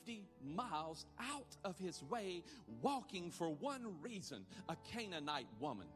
50 0.05 0.25
miles 0.55 1.05
out 1.19 1.57
of 1.65 1.77
his 1.77 2.01
way, 2.03 2.41
walking 2.81 3.31
for 3.31 3.49
one 3.49 3.95
reason 4.01 4.45
a 4.69 4.77
Canaanite 4.93 5.47
woman, 5.59 5.87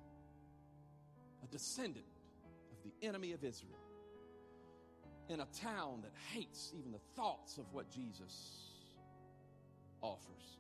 a 1.42 1.48
descendant 1.48 2.06
the 2.84 3.08
enemy 3.08 3.34
of 3.34 3.44
Israel, 3.44 3.78
in 5.30 5.40
a 5.40 5.48
town 5.62 6.02
that 6.04 6.12
hates 6.34 6.74
even 6.78 6.92
the 6.92 7.00
thoughts 7.16 7.58
of 7.58 7.72
what 7.72 7.90
Jesus 7.90 8.62
offers. 10.02 10.58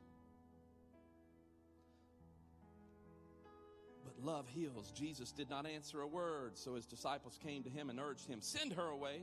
But 4.03 4.25
love 4.25 4.47
heals. 4.47 4.91
Jesus 4.91 5.31
did 5.31 5.49
not 5.49 5.65
answer 5.65 6.01
a 6.01 6.07
word, 6.07 6.57
so 6.57 6.75
his 6.75 6.85
disciples 6.85 7.39
came 7.43 7.63
to 7.63 7.69
him 7.69 7.89
and 7.89 7.99
urged 7.99 8.27
him, 8.27 8.39
Send 8.41 8.73
her 8.73 8.87
away, 8.87 9.21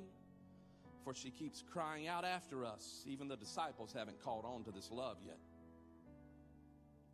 for 1.05 1.15
she 1.15 1.31
keeps 1.31 1.63
crying 1.73 2.09
out 2.09 2.25
after 2.25 2.65
us. 2.65 3.05
Even 3.07 3.29
the 3.29 3.37
disciples 3.37 3.93
haven't 3.97 4.23
caught 4.23 4.45
on 4.45 4.65
to 4.65 4.71
this 4.71 4.91
love 4.91 5.17
yet. 5.25 5.39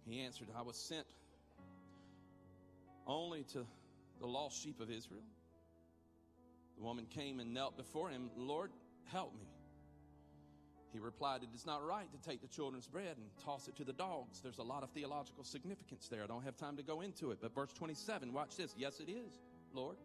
He 0.06 0.20
answered, 0.20 0.48
I 0.56 0.62
was 0.62 0.76
sent 0.76 1.06
only 3.06 3.44
to 3.52 3.66
the 4.20 4.26
lost 4.26 4.62
sheep 4.62 4.80
of 4.80 4.90
Israel. 4.90 5.22
The 6.76 6.82
woman 6.82 7.06
came 7.06 7.40
and 7.40 7.54
knelt 7.54 7.76
before 7.76 8.10
him, 8.10 8.30
Lord, 8.36 8.70
help 9.12 9.34
me. 9.38 9.46
He 10.92 11.00
replied, 11.00 11.42
It 11.42 11.48
is 11.54 11.66
not 11.66 11.84
right 11.84 12.06
to 12.12 12.28
take 12.28 12.40
the 12.40 12.48
children's 12.48 12.86
bread 12.86 13.16
and 13.16 13.26
toss 13.44 13.66
it 13.66 13.76
to 13.76 13.84
the 13.84 13.92
dogs. 13.92 14.40
There's 14.40 14.58
a 14.58 14.62
lot 14.62 14.84
of 14.84 14.90
theological 14.90 15.42
significance 15.42 16.08
there. 16.08 16.22
I 16.22 16.26
don't 16.26 16.44
have 16.44 16.56
time 16.56 16.76
to 16.76 16.84
go 16.84 17.00
into 17.00 17.32
it. 17.32 17.38
But 17.42 17.52
verse 17.52 17.72
27, 17.72 18.32
watch 18.32 18.56
this. 18.56 18.74
Yes, 18.78 19.00
it 19.00 19.10
is, 19.10 19.40
Lord. 19.72 19.96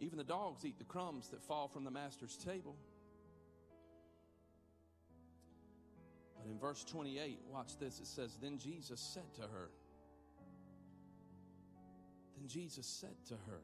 Even 0.00 0.18
the 0.18 0.24
dogs 0.24 0.64
eat 0.64 0.76
the 0.76 0.84
crumbs 0.84 1.28
that 1.28 1.40
fall 1.40 1.68
from 1.68 1.84
the 1.84 1.90
master's 1.90 2.36
table. 2.36 2.76
But 6.36 6.50
in 6.50 6.58
verse 6.58 6.82
28, 6.84 7.38
watch 7.48 7.78
this. 7.78 8.00
It 8.00 8.08
says, 8.08 8.36
Then 8.42 8.58
Jesus 8.58 9.00
said 9.00 9.32
to 9.36 9.42
her, 9.42 9.70
then 12.36 12.48
Jesus 12.48 12.86
said 12.86 13.14
to 13.28 13.34
her, 13.34 13.60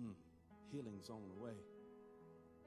mm, 0.00 0.14
Healing's 0.72 1.10
on 1.10 1.20
the 1.28 1.42
way. 1.44 1.52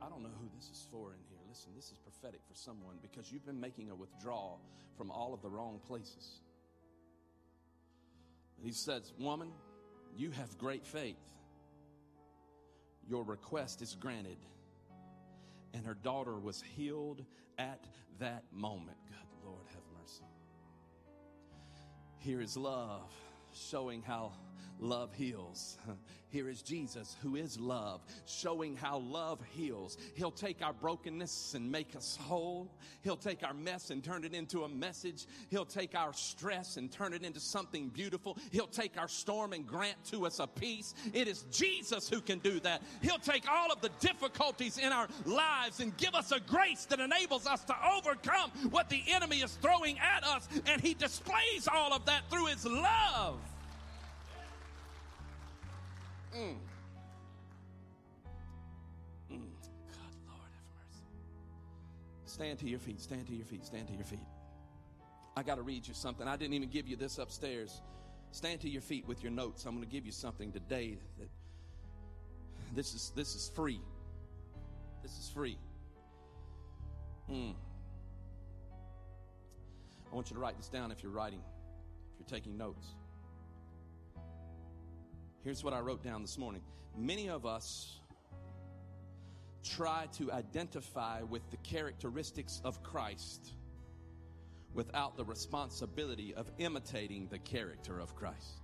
I 0.02 0.10
don't 0.10 0.22
know 0.22 0.30
who 0.40 0.50
this 0.56 0.70
is 0.70 0.88
for 0.92 1.14
in 1.14 1.20
here. 1.30 1.40
Listen, 1.50 1.72
this 1.76 1.92
is 1.92 1.98
prophetic 1.98 2.42
for 2.48 2.54
someone 2.54 2.98
because 3.02 3.32
you've 3.32 3.46
been 3.46 3.60
making 3.60 3.90
a 3.90 3.96
withdrawal 3.96 4.62
from 4.98 5.10
all 5.10 5.34
of 5.34 5.42
the 5.42 5.50
wrong 5.50 5.80
places. 5.88 6.42
He 8.62 8.72
says, 8.72 9.14
Woman, 9.18 9.52
you 10.16 10.32
have 10.32 10.58
great 10.58 10.86
faith. 10.86 11.16
Your 13.08 13.24
request 13.24 13.82
is 13.82 13.96
granted. 14.00 14.38
And 15.74 15.86
her 15.86 15.94
daughter 15.94 16.38
was 16.38 16.62
healed 16.62 17.24
at 17.58 17.84
that 18.20 18.44
moment. 18.52 18.98
Good 19.08 19.50
Lord, 19.50 19.66
have 19.68 19.84
mercy. 20.00 20.24
Here 22.20 22.42
is 22.42 22.56
love 22.56 23.12
showing 23.56 24.02
how 24.02 24.34
love 24.80 25.14
heals. 25.14 25.78
Here 26.36 26.50
is 26.50 26.62
Jesus, 26.62 27.16
who 27.22 27.38
is 27.38 27.58
love, 27.58 28.02
showing 28.26 28.76
how 28.76 28.98
love 28.98 29.40
heals. 29.52 29.98
He'll 30.16 30.32
take 30.32 30.62
our 30.62 30.74
brokenness 30.74 31.54
and 31.54 31.72
make 31.72 31.96
us 31.96 32.18
whole. 32.22 32.70
He'll 33.04 33.16
take 33.16 33.42
our 33.42 33.54
mess 33.54 33.90
and 33.90 34.04
turn 34.04 34.26
it 34.26 34.34
into 34.34 34.66
a 34.66 34.68
message. 34.68 35.28
He'll 35.50 35.64
take 35.64 35.96
our 35.96 36.12
stress 36.12 36.76
and 36.76 36.92
turn 36.92 37.14
it 37.14 37.24
into 37.24 37.40
something 37.40 37.88
beautiful. 37.88 38.38
He'll 38.52 38.68
take 38.68 38.98
our 38.98 39.08
storm 39.08 39.54
and 39.54 39.66
grant 39.66 40.04
to 40.12 40.26
us 40.26 40.40
a 40.40 40.48
peace. 40.48 40.94
It 41.14 41.30
is 41.30 41.44
Jesus 41.52 42.10
who 42.10 42.20
can 42.20 42.40
do 42.40 42.60
that. 42.60 42.82
He'll 43.02 43.18
take 43.18 43.50
all 43.50 43.72
of 43.72 43.80
the 43.80 43.92
difficulties 44.02 44.78
in 44.78 44.92
our 44.92 45.08
lives 45.26 45.80
and 45.80 45.96
give 45.96 46.16
us 46.16 46.34
a 46.34 46.42
grace 46.42 46.84
that 46.86 47.00
enables 47.00 47.48
us 47.48 47.64
to 47.64 47.76
overcome 47.96 48.52
what 48.72 48.90
the 48.90 49.04
enemy 49.08 49.38
is 49.38 49.54
throwing 49.62 49.98
at 50.00 50.26
us. 50.26 50.50
And 50.66 50.82
He 50.82 50.96
displays 50.96 51.70
all 51.74 51.94
of 51.94 52.04
that 52.08 52.30
through 52.30 52.48
His 52.48 52.66
love. 52.66 53.40
Mm. 56.36 56.56
Mm. 59.32 59.40
God, 59.88 60.14
Lord, 60.28 60.52
have 60.52 60.68
mercy. 60.76 61.06
Stand 62.26 62.60
to 62.60 62.68
your 62.68 62.80
feet, 62.80 63.00
stand 63.00 63.28
to 63.28 63.34
your 63.34 63.46
feet, 63.46 63.66
stand 63.66 63.88
to 63.88 63.94
your 63.94 64.04
feet. 64.04 64.28
I 65.38 65.44
got 65.44 65.56
to 65.56 65.62
read 65.62 65.88
you 65.88 65.94
something. 65.94 66.28
I 66.28 66.36
didn't 66.36 66.54
even 66.54 66.70
give 66.70 66.88
you 66.88 66.96
this 66.96 67.18
upstairs. 67.18 67.82
Stand 68.32 68.62
to 68.62 68.70
your 68.70 68.82
feet 68.82 69.08
with 69.08 69.24
your 69.24 69.32
notes. 69.32 69.66
I'm 69.66 69.76
going 69.76 69.86
to 69.86 69.92
give 69.92 70.06
you 70.06 70.12
something 70.12 70.52
today 70.52 70.98
that 71.20 71.30
this 72.74 72.94
is 72.94 73.14
this 73.16 73.36
is 73.36 73.50
free. 73.56 73.80
This 75.02 75.12
is 75.12 75.32
free. 75.34 75.58
Mm. 77.32 77.54
I 80.12 80.16
want 80.16 80.30
you 80.30 80.36
to 80.36 80.42
write 80.42 80.58
this 80.58 80.68
down 80.68 80.92
if 80.92 81.02
you're 81.02 81.12
writing, 81.12 81.40
if 82.14 82.20
you're 82.20 82.40
taking 82.40 82.58
notes. 82.58 82.96
Here's 85.46 85.64
what 85.64 85.76
I 85.76 85.80
wrote 85.80 86.04
down 86.04 86.24
this 86.24 86.40
morning. 86.40 86.64
Many 86.98 87.30
of 87.30 87.46
us 87.46 88.00
try 89.64 90.08
to 90.14 90.32
identify 90.32 91.22
with 91.22 91.48
the 91.52 91.58
characteristics 91.58 92.62
of 92.66 92.82
Christ 92.82 93.52
without 94.74 95.18
the 95.18 95.24
responsibility 95.24 96.34
of 96.34 96.50
imitating 96.58 97.28
the 97.28 97.38
character 97.38 98.00
of 98.00 98.16
Christ. 98.16 98.64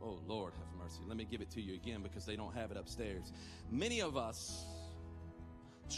Oh, 0.00 0.20
Lord, 0.28 0.52
have 0.54 0.80
mercy. 0.80 1.02
Let 1.08 1.16
me 1.16 1.24
give 1.28 1.40
it 1.40 1.50
to 1.50 1.60
you 1.60 1.74
again 1.74 2.00
because 2.00 2.24
they 2.24 2.36
don't 2.36 2.54
have 2.54 2.70
it 2.70 2.76
upstairs. 2.76 3.32
Many 3.72 4.02
of 4.02 4.16
us 4.16 4.64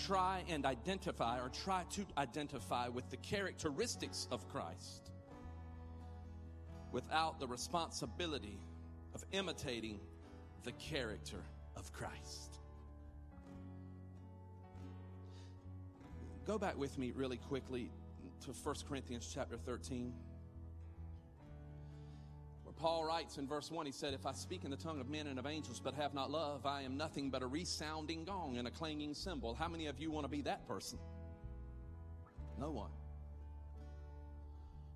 try 0.07 0.45
and 0.49 0.64
identify 0.64 1.41
or 1.41 1.51
try 1.51 1.85
to 1.91 2.07
identify 2.16 2.89
with 2.89 3.11
the 3.11 3.18
characteristics 3.18 4.29
of 4.31 4.49
Christ 4.49 5.11
without 6.95 7.40
the 7.40 7.47
responsibility 7.47 8.57
of 9.14 9.24
imitating 9.32 9.99
the 10.62 10.70
character 10.72 11.42
of 11.76 11.92
Christ. 11.92 12.61
Go 16.47 16.57
back 16.57 16.78
with 16.78 16.97
me 16.97 17.12
really 17.16 17.36
quickly 17.36 17.90
to 18.45 18.53
1 18.53 18.74
Corinthians 18.88 19.28
chapter 19.34 19.57
13. 19.57 20.12
Where 22.62 22.72
Paul 22.72 23.05
writes 23.05 23.38
in 23.38 23.49
verse 23.49 23.72
1, 23.72 23.86
he 23.86 23.92
said, 23.92 24.14
If 24.14 24.24
I 24.24 24.32
speak 24.32 24.64
in 24.64 24.70
the 24.70 24.76
tongue 24.76 25.01
of 25.01 25.09
men 25.09 25.26
and 25.26 25.38
of 25.38 25.47
angels 25.47 25.80
but 25.82 25.95
have 25.95 26.14
not 26.14 26.30
love, 26.30 26.64
I 26.64 26.82
am 26.82 26.97
nothing 26.97 27.28
but 27.28 27.42
a 27.42 27.47
resounding 27.47 28.24
gong 28.24 28.57
and 28.57 28.68
a 28.68 28.70
clanging 28.70 29.14
cymbal. 29.14 29.55
How 29.55 29.66
many 29.68 29.86
of 29.86 29.99
you 29.99 30.12
want 30.12 30.26
to 30.26 30.30
be 30.30 30.42
that 30.42 30.68
person? 30.68 31.01
No 32.61 32.70
one. 32.70 32.90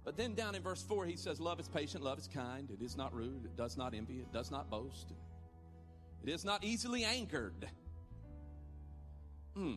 But 0.08 0.16
then 0.16 0.32
down 0.32 0.54
in 0.54 0.62
verse 0.62 0.82
4, 0.82 1.04
he 1.04 1.16
says, 1.16 1.38
Love 1.38 1.60
is 1.60 1.68
patient, 1.68 2.02
love 2.02 2.18
is 2.18 2.30
kind, 2.32 2.70
it 2.70 2.82
is 2.82 2.96
not 2.96 3.14
rude, 3.14 3.44
it 3.44 3.58
does 3.58 3.76
not 3.76 3.92
envy, 3.92 4.20
it 4.20 4.32
does 4.32 4.50
not 4.50 4.70
boast, 4.70 5.12
it 6.24 6.30
is 6.30 6.46
not 6.46 6.64
easily 6.64 7.04
angered. 7.04 7.68
Hmm. 9.54 9.74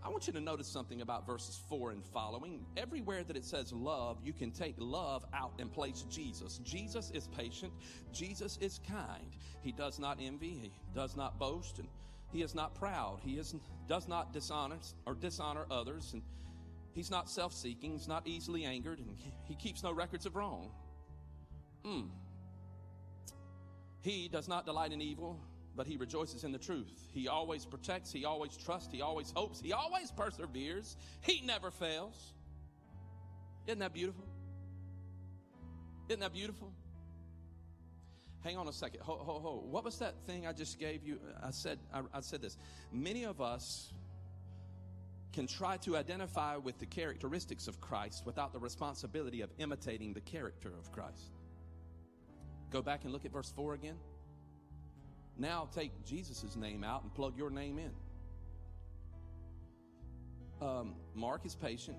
I 0.00 0.08
want 0.10 0.28
you 0.28 0.32
to 0.34 0.40
notice 0.40 0.68
something 0.68 1.00
about 1.00 1.26
verses 1.26 1.60
4 1.68 1.90
and 1.90 2.04
following. 2.04 2.64
Everywhere 2.76 3.24
that 3.24 3.36
it 3.36 3.44
says 3.44 3.72
love, 3.72 4.18
you 4.22 4.32
can 4.32 4.52
take 4.52 4.76
love 4.78 5.24
out 5.34 5.54
and 5.58 5.72
place 5.72 6.04
Jesus. 6.08 6.58
Jesus 6.58 7.10
is 7.10 7.26
patient. 7.36 7.72
Jesus 8.12 8.58
is 8.60 8.78
kind. 8.88 9.34
He 9.60 9.72
does 9.72 9.98
not 9.98 10.18
envy. 10.20 10.50
He 10.50 10.72
does 10.94 11.16
not 11.16 11.36
boast. 11.36 11.80
And 11.80 11.88
he 12.32 12.42
is 12.42 12.54
not 12.54 12.76
proud. 12.76 13.18
He 13.24 13.38
is, 13.38 13.56
does 13.88 14.06
not 14.06 14.32
dishonor 14.32 14.78
or 15.04 15.14
dishonor 15.14 15.66
others. 15.68 16.12
And 16.12 16.22
He's 16.94 17.10
not 17.10 17.28
self 17.28 17.52
seeking, 17.52 17.92
he's 17.92 18.06
not 18.06 18.26
easily 18.26 18.64
angered, 18.64 19.00
and 19.00 19.16
he 19.44 19.54
keeps 19.56 19.82
no 19.82 19.92
records 19.92 20.26
of 20.26 20.36
wrong. 20.36 20.70
Mm. 21.84 22.08
He 24.00 24.28
does 24.28 24.48
not 24.48 24.64
delight 24.64 24.92
in 24.92 25.02
evil, 25.02 25.40
but 25.74 25.88
he 25.88 25.96
rejoices 25.96 26.44
in 26.44 26.52
the 26.52 26.58
truth. 26.58 27.08
He 27.10 27.26
always 27.26 27.64
protects, 27.64 28.12
he 28.12 28.24
always 28.24 28.56
trusts, 28.56 28.92
he 28.92 29.02
always 29.02 29.32
hopes, 29.34 29.60
he 29.60 29.72
always 29.72 30.12
perseveres, 30.12 30.96
he 31.20 31.42
never 31.44 31.72
fails. 31.72 32.32
Isn't 33.66 33.80
that 33.80 33.92
beautiful? 33.92 34.24
Isn't 36.08 36.20
that 36.20 36.32
beautiful? 36.32 36.70
Hang 38.44 38.56
on 38.56 38.68
a 38.68 38.72
second. 38.72 39.00
Ho, 39.00 39.14
ho, 39.14 39.40
ho. 39.40 39.64
What 39.68 39.84
was 39.84 39.98
that 39.98 40.14
thing 40.26 40.46
I 40.46 40.52
just 40.52 40.78
gave 40.78 41.02
you? 41.02 41.18
I 41.42 41.50
said, 41.50 41.78
I, 41.92 42.02
I 42.12 42.20
said 42.20 42.42
this. 42.42 42.58
Many 42.92 43.24
of 43.24 43.40
us 43.40 43.92
can 45.34 45.46
try 45.48 45.76
to 45.78 45.96
identify 45.96 46.56
with 46.56 46.78
the 46.78 46.86
characteristics 46.86 47.66
of 47.66 47.80
Christ 47.80 48.24
without 48.24 48.52
the 48.52 48.58
responsibility 48.60 49.40
of 49.40 49.50
imitating 49.58 50.12
the 50.12 50.20
character 50.20 50.68
of 50.78 50.92
Christ. 50.92 51.32
Go 52.70 52.80
back 52.80 53.02
and 53.02 53.12
look 53.12 53.24
at 53.24 53.32
verse 53.32 53.52
4 53.54 53.74
again. 53.74 53.96
Now 55.36 55.68
take 55.74 55.90
Jesus' 56.04 56.54
name 56.54 56.84
out 56.84 57.02
and 57.02 57.12
plug 57.12 57.36
your 57.36 57.50
name 57.50 57.80
in. 57.80 57.90
Um, 60.64 60.94
Mark 61.14 61.44
is 61.44 61.56
patient. 61.56 61.98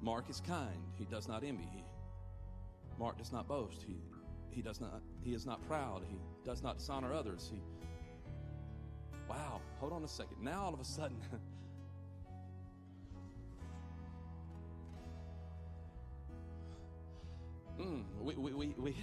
Mark 0.00 0.30
is 0.30 0.40
kind. 0.40 0.82
He 0.94 1.04
does 1.04 1.28
not 1.28 1.44
envy. 1.44 1.68
He, 1.70 1.84
Mark 2.98 3.18
does 3.18 3.30
not 3.30 3.46
boast. 3.46 3.82
He, 3.86 3.98
he 4.48 4.62
does 4.62 4.80
not, 4.80 5.02
he 5.22 5.34
is 5.34 5.44
not 5.44 5.60
proud. 5.68 6.02
He 6.08 6.16
does 6.46 6.62
not 6.62 6.78
dishonor 6.78 7.12
others. 7.12 7.50
He, 7.52 7.60
wow, 9.30 9.60
hold 9.78 9.92
on 9.92 10.02
a 10.02 10.08
second. 10.08 10.42
Now 10.42 10.64
all 10.64 10.74
of 10.74 10.80
a 10.80 10.84
sudden, 10.84 11.16
mm, 17.78 18.02
we, 18.20 18.34
we, 18.34 18.52
we, 18.52 18.74
we 18.76 18.90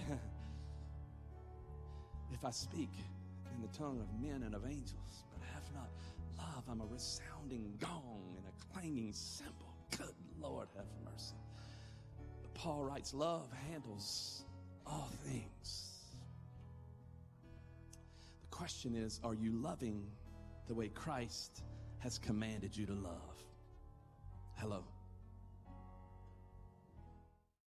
if 2.34 2.44
I 2.44 2.52
speak 2.52 2.92
in 3.56 3.62
the 3.62 3.70
tongue 3.70 4.02
of 4.02 4.22
men 4.22 4.44
and 4.44 4.54
of 4.54 4.66
angels, 4.66 5.24
but 5.32 5.42
have 5.54 5.64
not 5.74 5.90
love, 6.38 6.66
I'm 6.70 6.82
a 6.82 6.86
resounding 6.86 7.74
gong 7.80 8.36
and 8.36 8.46
a 8.46 8.74
clanging 8.74 9.14
cymbal. 9.14 9.54
Good 9.98 10.14
Lord, 10.42 10.68
have 10.76 10.86
mercy. 11.10 11.38
But 12.42 12.54
Paul 12.54 12.84
writes, 12.84 13.14
love 13.14 13.50
handles 13.72 14.44
all 14.86 15.10
things 15.24 15.87
question 18.58 18.96
is 18.96 19.20
are 19.24 19.36
you 19.36 19.52
loving 19.52 20.04
the 20.68 20.74
way 20.74 20.88
Christ 20.90 21.64
has 22.00 22.18
commanded 22.18 22.76
you 22.76 22.88
to 22.88 22.94
love? 22.94 23.38
Hello. 24.56 24.84